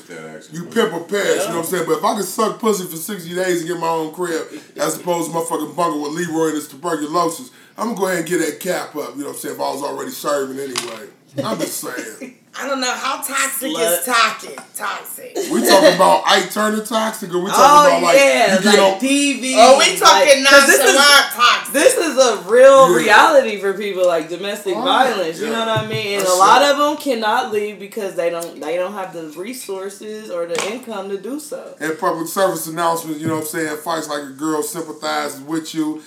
[0.51, 1.85] You pimp a pass, you know what I'm saying?
[1.85, 4.99] But if I could suck pussy for 60 days and get my own crib, as
[4.99, 8.39] opposed to motherfucking bunker with Leroy and his tuberculosis, I'm gonna go ahead and get
[8.39, 9.55] that cap up, you know what I'm saying?
[9.55, 11.07] If I was already serving anyway.
[11.43, 12.37] I'm just saying.
[12.53, 13.99] I don't know how toxic Slut.
[13.99, 14.59] is toxic.
[14.75, 15.35] Toxic.
[15.51, 18.75] We talking about Ike Turner toxic, or we talking Oh about like yeah, you like
[18.75, 18.99] get on?
[18.99, 19.53] TV.
[19.57, 21.73] Oh, we talking like, 'cause this is- nonchalant toxic.
[21.73, 22.95] This is a real Yeah.
[22.97, 25.39] reality for people like domestic Oh, violence.
[25.39, 26.15] You know what I mean?
[26.17, 26.71] And That's a lot it.
[26.71, 31.09] of them cannot leave because they don't they don't have the resources or the income
[31.09, 31.73] to do so.
[31.79, 33.77] And public service announcements, you know what I'm saying?
[33.77, 36.03] Fights like a girl sympathizes with you.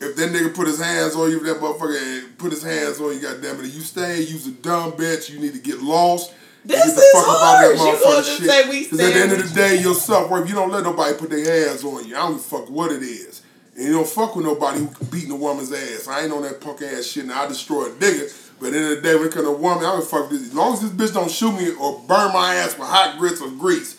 [0.00, 3.14] If that nigga put his hands on you, if that motherfucker put his hands on
[3.14, 6.32] you, goddamn it, you stay, you's a dumb bitch, you need to get lost.
[6.64, 7.72] This get the is fuck up out hard.
[7.72, 8.50] of that You shit.
[8.50, 10.84] say we Because at the end of the day, your self worth, you don't let
[10.84, 12.14] nobody put their hands on you.
[12.16, 13.42] I don't fuck what it is.
[13.76, 16.06] And you don't fuck with nobody who beating a woman's ass.
[16.08, 18.44] I ain't on that punk ass shit and I destroy a nigga.
[18.60, 20.04] But at the end of the day, when it come to a woman, I don't
[20.04, 20.42] fuck this.
[20.42, 23.40] As long as this bitch don't shoot me or burn my ass with hot grits
[23.40, 23.96] or grease,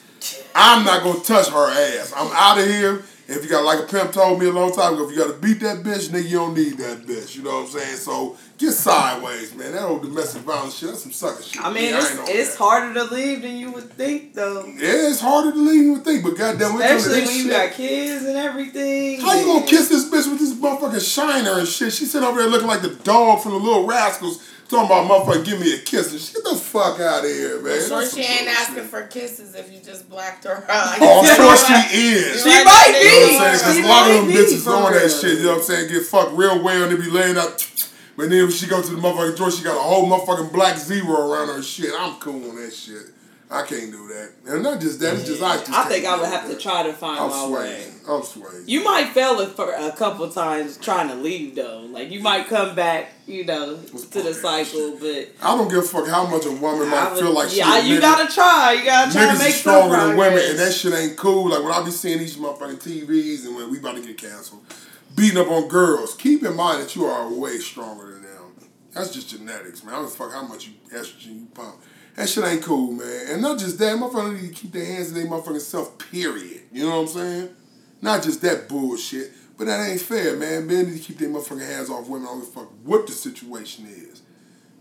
[0.53, 2.13] I'm not gonna touch her ass.
[2.15, 3.03] I'm out of here.
[3.31, 5.37] If you got like a pimp told me a long time ago, if you gotta
[5.37, 7.35] beat that bitch, nigga, you don't need that bitch.
[7.35, 7.97] You know what I'm saying?
[7.97, 9.71] So get sideways, man.
[9.71, 11.63] That old domestic violence shit, that's some sucker shit.
[11.63, 14.65] I mean, Yeah, it's, ain't on it's harder to leave than you would think, though.
[14.65, 17.35] Yeah, it's harder to leave than you would think, but goddamn, we're doing Especially when
[17.35, 17.51] you shit.
[17.51, 19.21] got kids and everything.
[19.21, 21.93] How you gonna kiss this bitch with this motherfucking shiner and shit?
[21.93, 25.43] She sitting over there looking like the dog from the Little Rascals, talking about motherfucker
[25.45, 26.35] give me a kiss and shit.
[26.35, 27.81] Get the fuck out of here, man.
[27.87, 28.47] Sure, she ain't bullshit.
[28.59, 30.97] asking for kisses if you just blacked her out.
[31.01, 32.43] Oh, I'm sure she is.
[32.43, 33.05] She Right might be.
[33.05, 33.59] You know what I'm saying?
[33.59, 35.89] Because a lot of them bitches for on that shit, you know what I'm saying?
[35.91, 37.65] Get fucked real well and they be laying out.
[38.19, 40.77] But then when she go to the motherfucking door, she got a whole motherfucking black
[40.77, 41.93] zero around her shit.
[41.97, 43.03] I'm cool on that shit.
[43.49, 44.31] I can't do that.
[44.45, 46.83] And not just that, it's just I just I think I would have to try
[46.83, 47.87] to find I'm my way.
[48.07, 48.65] I'm swaying.
[48.67, 51.79] You might fail it for a couple times trying to leave though.
[51.89, 55.81] Like you might come back, you know, to the cycle, but I don't give a
[55.81, 58.73] fuck how much a woman might would- feel like she yeah, a you gotta try.
[58.73, 61.49] You gotta try Niggas to make stronger than women, and that shit ain't cool.
[61.49, 64.61] Like when I be seeing these motherfucking TVs and when we about to get canceled,
[65.15, 66.15] beating up on girls.
[66.15, 68.69] Keep in mind that you are way stronger than them.
[68.93, 69.95] That's just genetics, man.
[69.95, 71.75] I don't fuck how much you estrogen you pump.
[72.15, 73.27] That shit ain't cool, man.
[73.29, 75.97] And not just that, motherfuckers need to keep their hands in their motherfucking self.
[76.11, 76.63] Period.
[76.71, 77.49] You know what I'm saying?
[78.01, 80.67] Not just that bullshit, but that ain't fair, man.
[80.67, 82.27] Men need to keep their motherfucking hands off women.
[82.27, 84.18] I don't give a fuck what the situation is.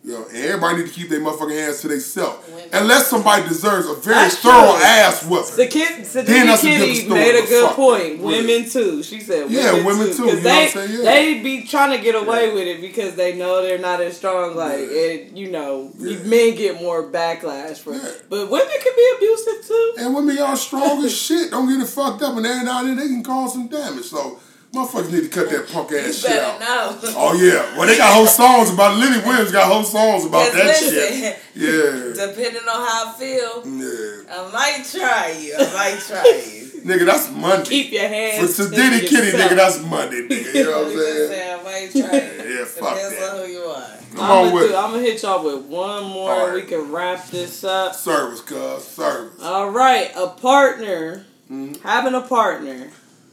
[0.09, 2.49] You know, everybody need to keep their motherfucking hands to themselves.
[2.73, 4.83] Unless somebody deserves a very That's thorough true.
[4.83, 5.57] ass whooping.
[5.57, 8.21] The kid, Then Sadie that's a Kitty story, made a good point.
[8.23, 9.03] Women too.
[9.03, 10.15] She said, Yeah, women, women too.
[10.17, 10.91] too, know they, what I'm saying?
[10.93, 11.05] Yeah.
[11.13, 14.57] they be trying to get away with it because they know they're not as strong.
[14.57, 16.17] Like, it, you know, Yeah.
[16.25, 18.07] men get more backlash for Yeah.
[18.07, 18.25] it.
[18.31, 19.95] But women can be abusive too.
[19.99, 21.51] And women y'all strong as shit.
[21.51, 24.07] Don't get it fucked up and every now and then they can cause some damage.
[24.07, 24.41] So
[24.73, 26.61] motherfuckers need to cut that punk ass shit out.
[26.61, 26.99] know.
[27.17, 27.77] Oh yeah.
[27.77, 29.01] Well they got whole songs about it.
[29.01, 30.93] Lenny Williams got whole songs about that listen.
[30.93, 31.39] shit.
[31.59, 32.27] Yeah.
[32.27, 34.23] Depending on how I feel, Yeah.
[34.31, 35.55] I might try you.
[35.59, 36.23] I might try
[36.55, 36.65] you.
[36.85, 37.69] Nigga, that's Monday.
[37.69, 38.57] Keep your hands.
[38.57, 40.55] to to Diddy Kitty, nigga, that's Monday, nigga.
[40.55, 41.29] You know what I'm saying?
[41.29, 42.01] say I might try
[42.47, 42.59] you.
[42.59, 43.31] Yeah, fuck Depends that.
[43.35, 43.83] on who you are.
[44.15, 46.31] Come I'm on gonna, with do, I'm gonna hit y'all with one more.
[46.31, 46.55] All right.
[46.55, 47.95] We can wrap this up.
[47.97, 48.85] service, cuz.
[48.85, 49.43] Service.
[49.43, 51.83] All right, a partner, Mm-hmm.
[51.83, 52.91] having a partner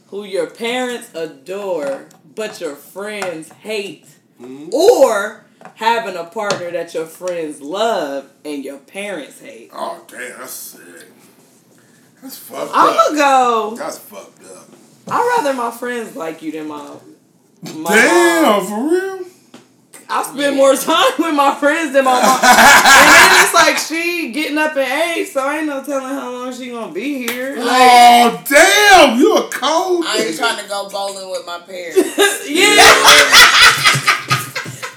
[0.08, 4.06] who your parents adore but your friends hate,
[4.40, 4.68] Mm-hmm.
[4.74, 9.70] or having a partner that your friends love and your parents hate.
[9.72, 10.82] Oh damn, that's sick.
[12.22, 12.76] That's fucked up.
[12.76, 12.96] I'm up.
[13.06, 13.74] gonna go.
[13.78, 14.68] That's fucked up.
[15.08, 16.96] I'd rather my friends like you than my.
[17.74, 18.66] my Damn, mom.
[18.66, 19.26] for real?
[20.08, 22.40] I spend more time with my friends than my mom.
[22.42, 26.32] and then it's like she getting up in age, so I ain't no telling how
[26.32, 27.54] long she gonna be here.
[27.58, 31.60] Oh, like, Oh damn, you a cold I ain't trying to go bowling with my
[31.60, 31.96] parents.
[32.48, 32.76] yeah.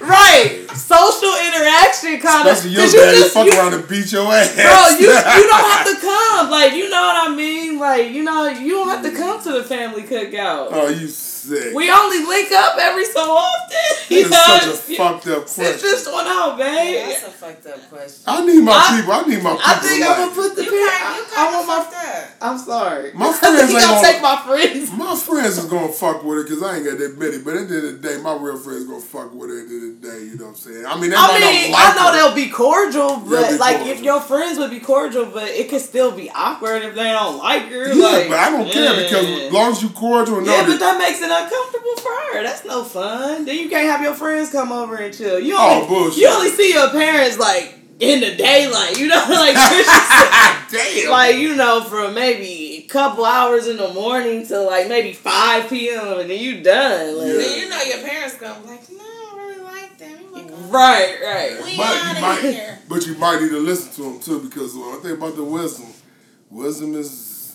[0.00, 0.66] right.
[0.74, 2.54] Social interaction kind of.
[2.54, 4.54] Especially your daddy fuck around and beat your ass.
[4.54, 6.50] Bro, you you don't have to come.
[6.50, 7.78] Like you know what I mean.
[7.78, 10.68] Like you know you don't have to come to the family cookout.
[10.70, 11.08] Oh, you
[11.48, 11.74] sick.
[11.74, 13.76] We only link up every so often.
[14.08, 15.82] You That is such a fucked up Sit question.
[15.82, 17.06] this one out, babe.
[17.08, 18.24] That's a fucked up question.
[18.26, 19.12] I need my I- people.
[19.12, 19.62] I need my people.
[19.64, 20.88] I think I'm gonna put the You pin.
[20.90, 21.78] kind, you I, I kind want my.
[21.80, 22.24] fucked up.
[22.42, 23.12] I'm sorry.
[23.14, 24.90] My I friends think you ain't gotta gonna- take my friends.
[25.00, 27.38] My friends is gonna fuck with it because I ain't got that many.
[27.38, 29.68] But at the end of the day, my real friends gonna fuck with it at
[29.68, 30.20] the end of the day.
[30.24, 30.86] You know what I'm saying?
[30.86, 32.12] I mean, they I might mean, not like I know it.
[32.14, 33.96] they'll be cordial, but be like cordial.
[33.96, 37.38] if your friends would be cordial, but it could still be awkward if they don't
[37.38, 37.92] like her.
[37.94, 40.62] Yeah, like, but I don't care because as long as you cordial and know Yeah,
[40.66, 40.80] but that.
[40.80, 42.42] that makes it uncomfortable for her.
[42.42, 43.44] That's no fun.
[43.44, 45.38] Then you can't have your friends come over and chill.
[45.38, 46.18] You Oh, only, bullshit.
[46.18, 48.98] You only see your parents like in the daylight.
[48.98, 49.54] You know, like
[50.70, 51.10] Damn.
[51.10, 55.68] like you know, from maybe a couple hours in the morning to like maybe five
[55.68, 56.18] p.m.
[56.20, 57.18] and then you done.
[57.18, 57.32] Like, Yeah.
[57.34, 60.32] Then you know your parents gonna be like, no, I don't really like them.
[60.32, 61.64] Like, oh, Right, right.
[61.64, 62.78] We but you might, here.
[62.88, 65.42] but you might need to listen to them too because uh, one thing about the
[65.44, 65.88] wisdom,
[66.50, 67.10] wisdom is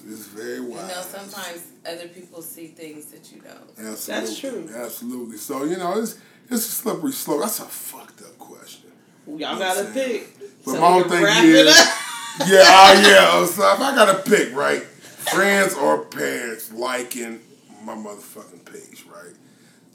[0.05, 0.89] is very wild.
[0.89, 3.87] You know, sometimes other people see things that you don't.
[3.87, 4.13] Absolutely.
[4.27, 4.69] That's true.
[4.75, 5.37] Absolutely.
[5.37, 6.17] So you know, it's
[6.49, 7.41] it's a slippery slope.
[7.41, 8.91] That's a fucked up question.
[9.27, 10.37] Y'all gotta pick.
[10.65, 11.87] But So my we whole thing wrap it is, up.
[12.47, 13.45] yeah, oh yeah.
[13.45, 17.39] So if I gotta pick, right, friends or parents liking
[17.83, 19.33] my motherfucking page, right?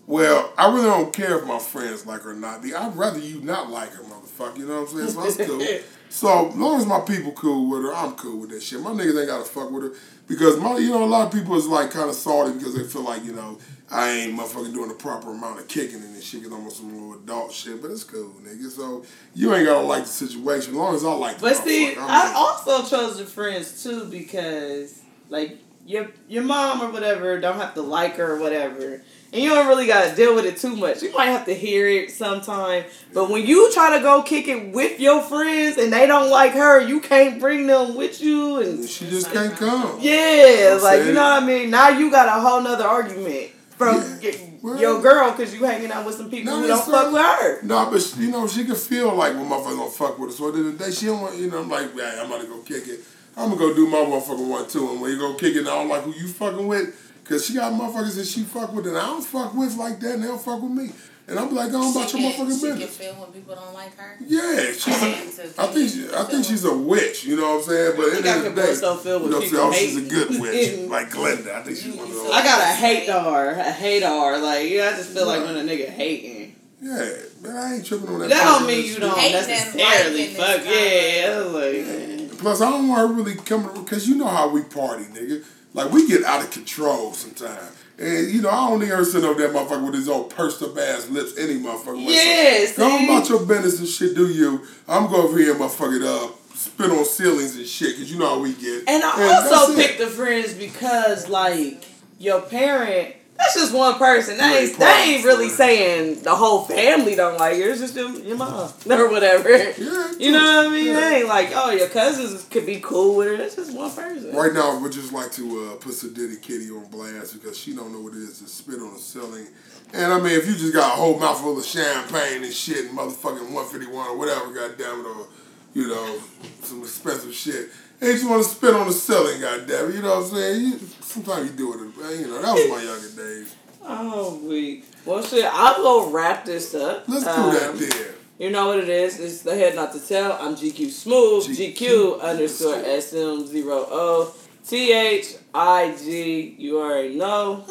[0.07, 2.65] Well, I really don't care if my friends like her or not.
[2.65, 4.59] I'd rather you not like her, motherfucker.
[4.59, 5.37] You know what I'm saying?
[5.37, 5.63] So that's cool.
[6.11, 8.81] So as long as my people cool with her, I'm cool with that shit.
[8.81, 9.93] My niggas ain't gotta fuck with her
[10.27, 12.85] because my, you know, a lot of people is like kind of salty because they
[12.85, 13.59] feel like you know
[13.91, 16.45] I ain't motherfucking doing the proper amount of kicking and this shit.
[16.47, 18.71] I'm on some little adult shit, but it's cool, nigga.
[18.71, 21.39] So you ain't gotta like the situation as long as I like.
[21.39, 26.93] the But see, I also chose the friends too because, like, your your mom or
[26.93, 30.35] whatever don't have to like her or whatever, and you don't really got to deal
[30.35, 31.03] with it too much.
[31.03, 34.73] You might have to hear it sometime, but when you try to go kick it
[34.75, 38.89] with your friends and they don't like her, you can't bring them with you, and
[38.89, 39.99] she just can't come.
[40.01, 41.71] yeah, I'm like you know what I mean.
[41.71, 43.51] Now you got a whole nother argument.
[43.77, 44.33] from Yeah.
[44.61, 47.63] Well- your girl because you hanging out with some people who don't fuck with her.
[47.63, 50.37] No, but she- you know she can feel like when motherfuckers don't fuck with her.
[50.37, 51.37] So at the end of the day, she don't want.
[51.37, 53.01] You know, I'm like, yeah, I'm about to go kick it.
[53.39, 54.91] I'm gonna go do my motherfucking one too.
[54.91, 56.95] And when you go kick it, I don't like who you fucking with,
[57.31, 60.15] cause she got motherfuckers that she fuck with, and I don't fuck with like that,
[60.17, 60.91] and they don't fuck with me.
[61.29, 62.97] And I'm like, go on about She your can, motherfucking she can business.
[62.97, 64.17] feel when people don't like her.
[64.27, 64.87] Yeah, she's.
[64.89, 67.25] Yeah, I think she, I think she's a witch.
[67.25, 67.93] You know what I'm saying?
[67.97, 69.73] But at You the end of the day, people so filled you with know, people
[69.73, 71.55] so she's a good witch, like Glenda.
[71.55, 72.31] I think she's one of those.
[72.33, 74.43] I got a hate her, a hate her.
[74.43, 76.57] Like yeah, I just feel like when a nigga hating.
[76.83, 77.13] Yeah,
[77.43, 78.31] man, I ain't tripping on that.
[78.31, 80.65] That don't mean you don't Hating necessarily fuck.
[80.65, 85.05] Yeah, like Plus, I don't want her really coming because you know how we party,
[85.05, 85.45] nigga.
[85.73, 87.77] Like we get out of control sometimes.
[87.99, 90.63] And you know, I don't need her sitting over that motherfucker with his old pursed
[90.63, 91.97] up ass lips, any motherfucker.
[92.07, 92.73] way.
[92.77, 94.63] Yeah, on about your business and shit, do you?
[94.89, 98.37] I'm going over here and motherfucking uh, spit on ceilings and shit, because you know
[98.37, 98.89] how we get.
[98.89, 99.87] And I that's also it.
[99.87, 101.85] picked the friends because like
[102.19, 103.17] your parent.
[103.41, 104.37] That's just one person.
[104.37, 107.71] That ain't, that ain't really saying the whole family don't like you.
[107.71, 109.49] It's just your, your mom or whatever.
[109.51, 110.87] Yeah, You know what I mean?
[110.89, 110.93] yeah.
[110.93, 113.37] That ain't like, oh, your cousins could be cool with her.
[113.39, 114.37] That's just one person.
[114.37, 117.75] Right now, I would just like to uh, put Sadiddy Kitty on blast because she
[117.75, 119.47] don't know what it is to spit on the ceiling.
[119.95, 122.99] And I mean, if you just got a whole mouthful of champagne and shit and
[122.99, 125.27] motherfucking 151 or whatever, goddamn it, or,
[125.73, 126.19] you know,
[126.63, 127.71] some expensive shit,
[128.01, 130.35] and you just want to spit on the ceiling, goddamn it, you know what I'm
[130.35, 130.61] saying?
[130.63, 133.55] You, sometimes you do it, you know, that was my younger days.
[133.83, 134.85] Oh, weak.
[135.07, 137.05] Well, shit, I'll go wrap this up.
[137.09, 138.15] Let's do Um, that there.
[138.39, 139.19] You know what it is?
[139.21, 140.33] It's the head not to tell.
[140.41, 141.47] I'm GQ Smooth.
[141.47, 144.33] GQ GQ underscore SM0O.
[144.67, 146.55] T H I G.
[146.59, 147.65] You already know.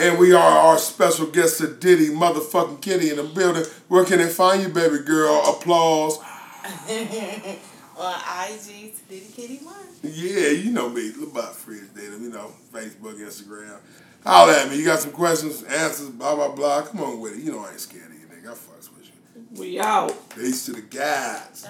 [0.00, 3.64] And we are our special guest, Diddy, motherfucking Kitty in the building.
[3.88, 5.42] Where can they find you, baby girl?
[5.56, 6.18] Applause.
[8.00, 9.74] On IG, Diddy Kitty One.
[10.02, 11.12] Yeah, you know me.
[11.12, 13.76] Look about Fridge Data, you know, Facebook, Instagram.
[14.24, 14.78] Holla at me.
[14.78, 16.80] You got some questions, answers, blah, blah, blah.
[16.80, 17.44] Come on with it.
[17.44, 18.52] You know I ain't scared of you, nigga.
[18.52, 19.60] I fucks with you.
[19.60, 20.30] We out.
[20.30, 21.66] Peace to the guys.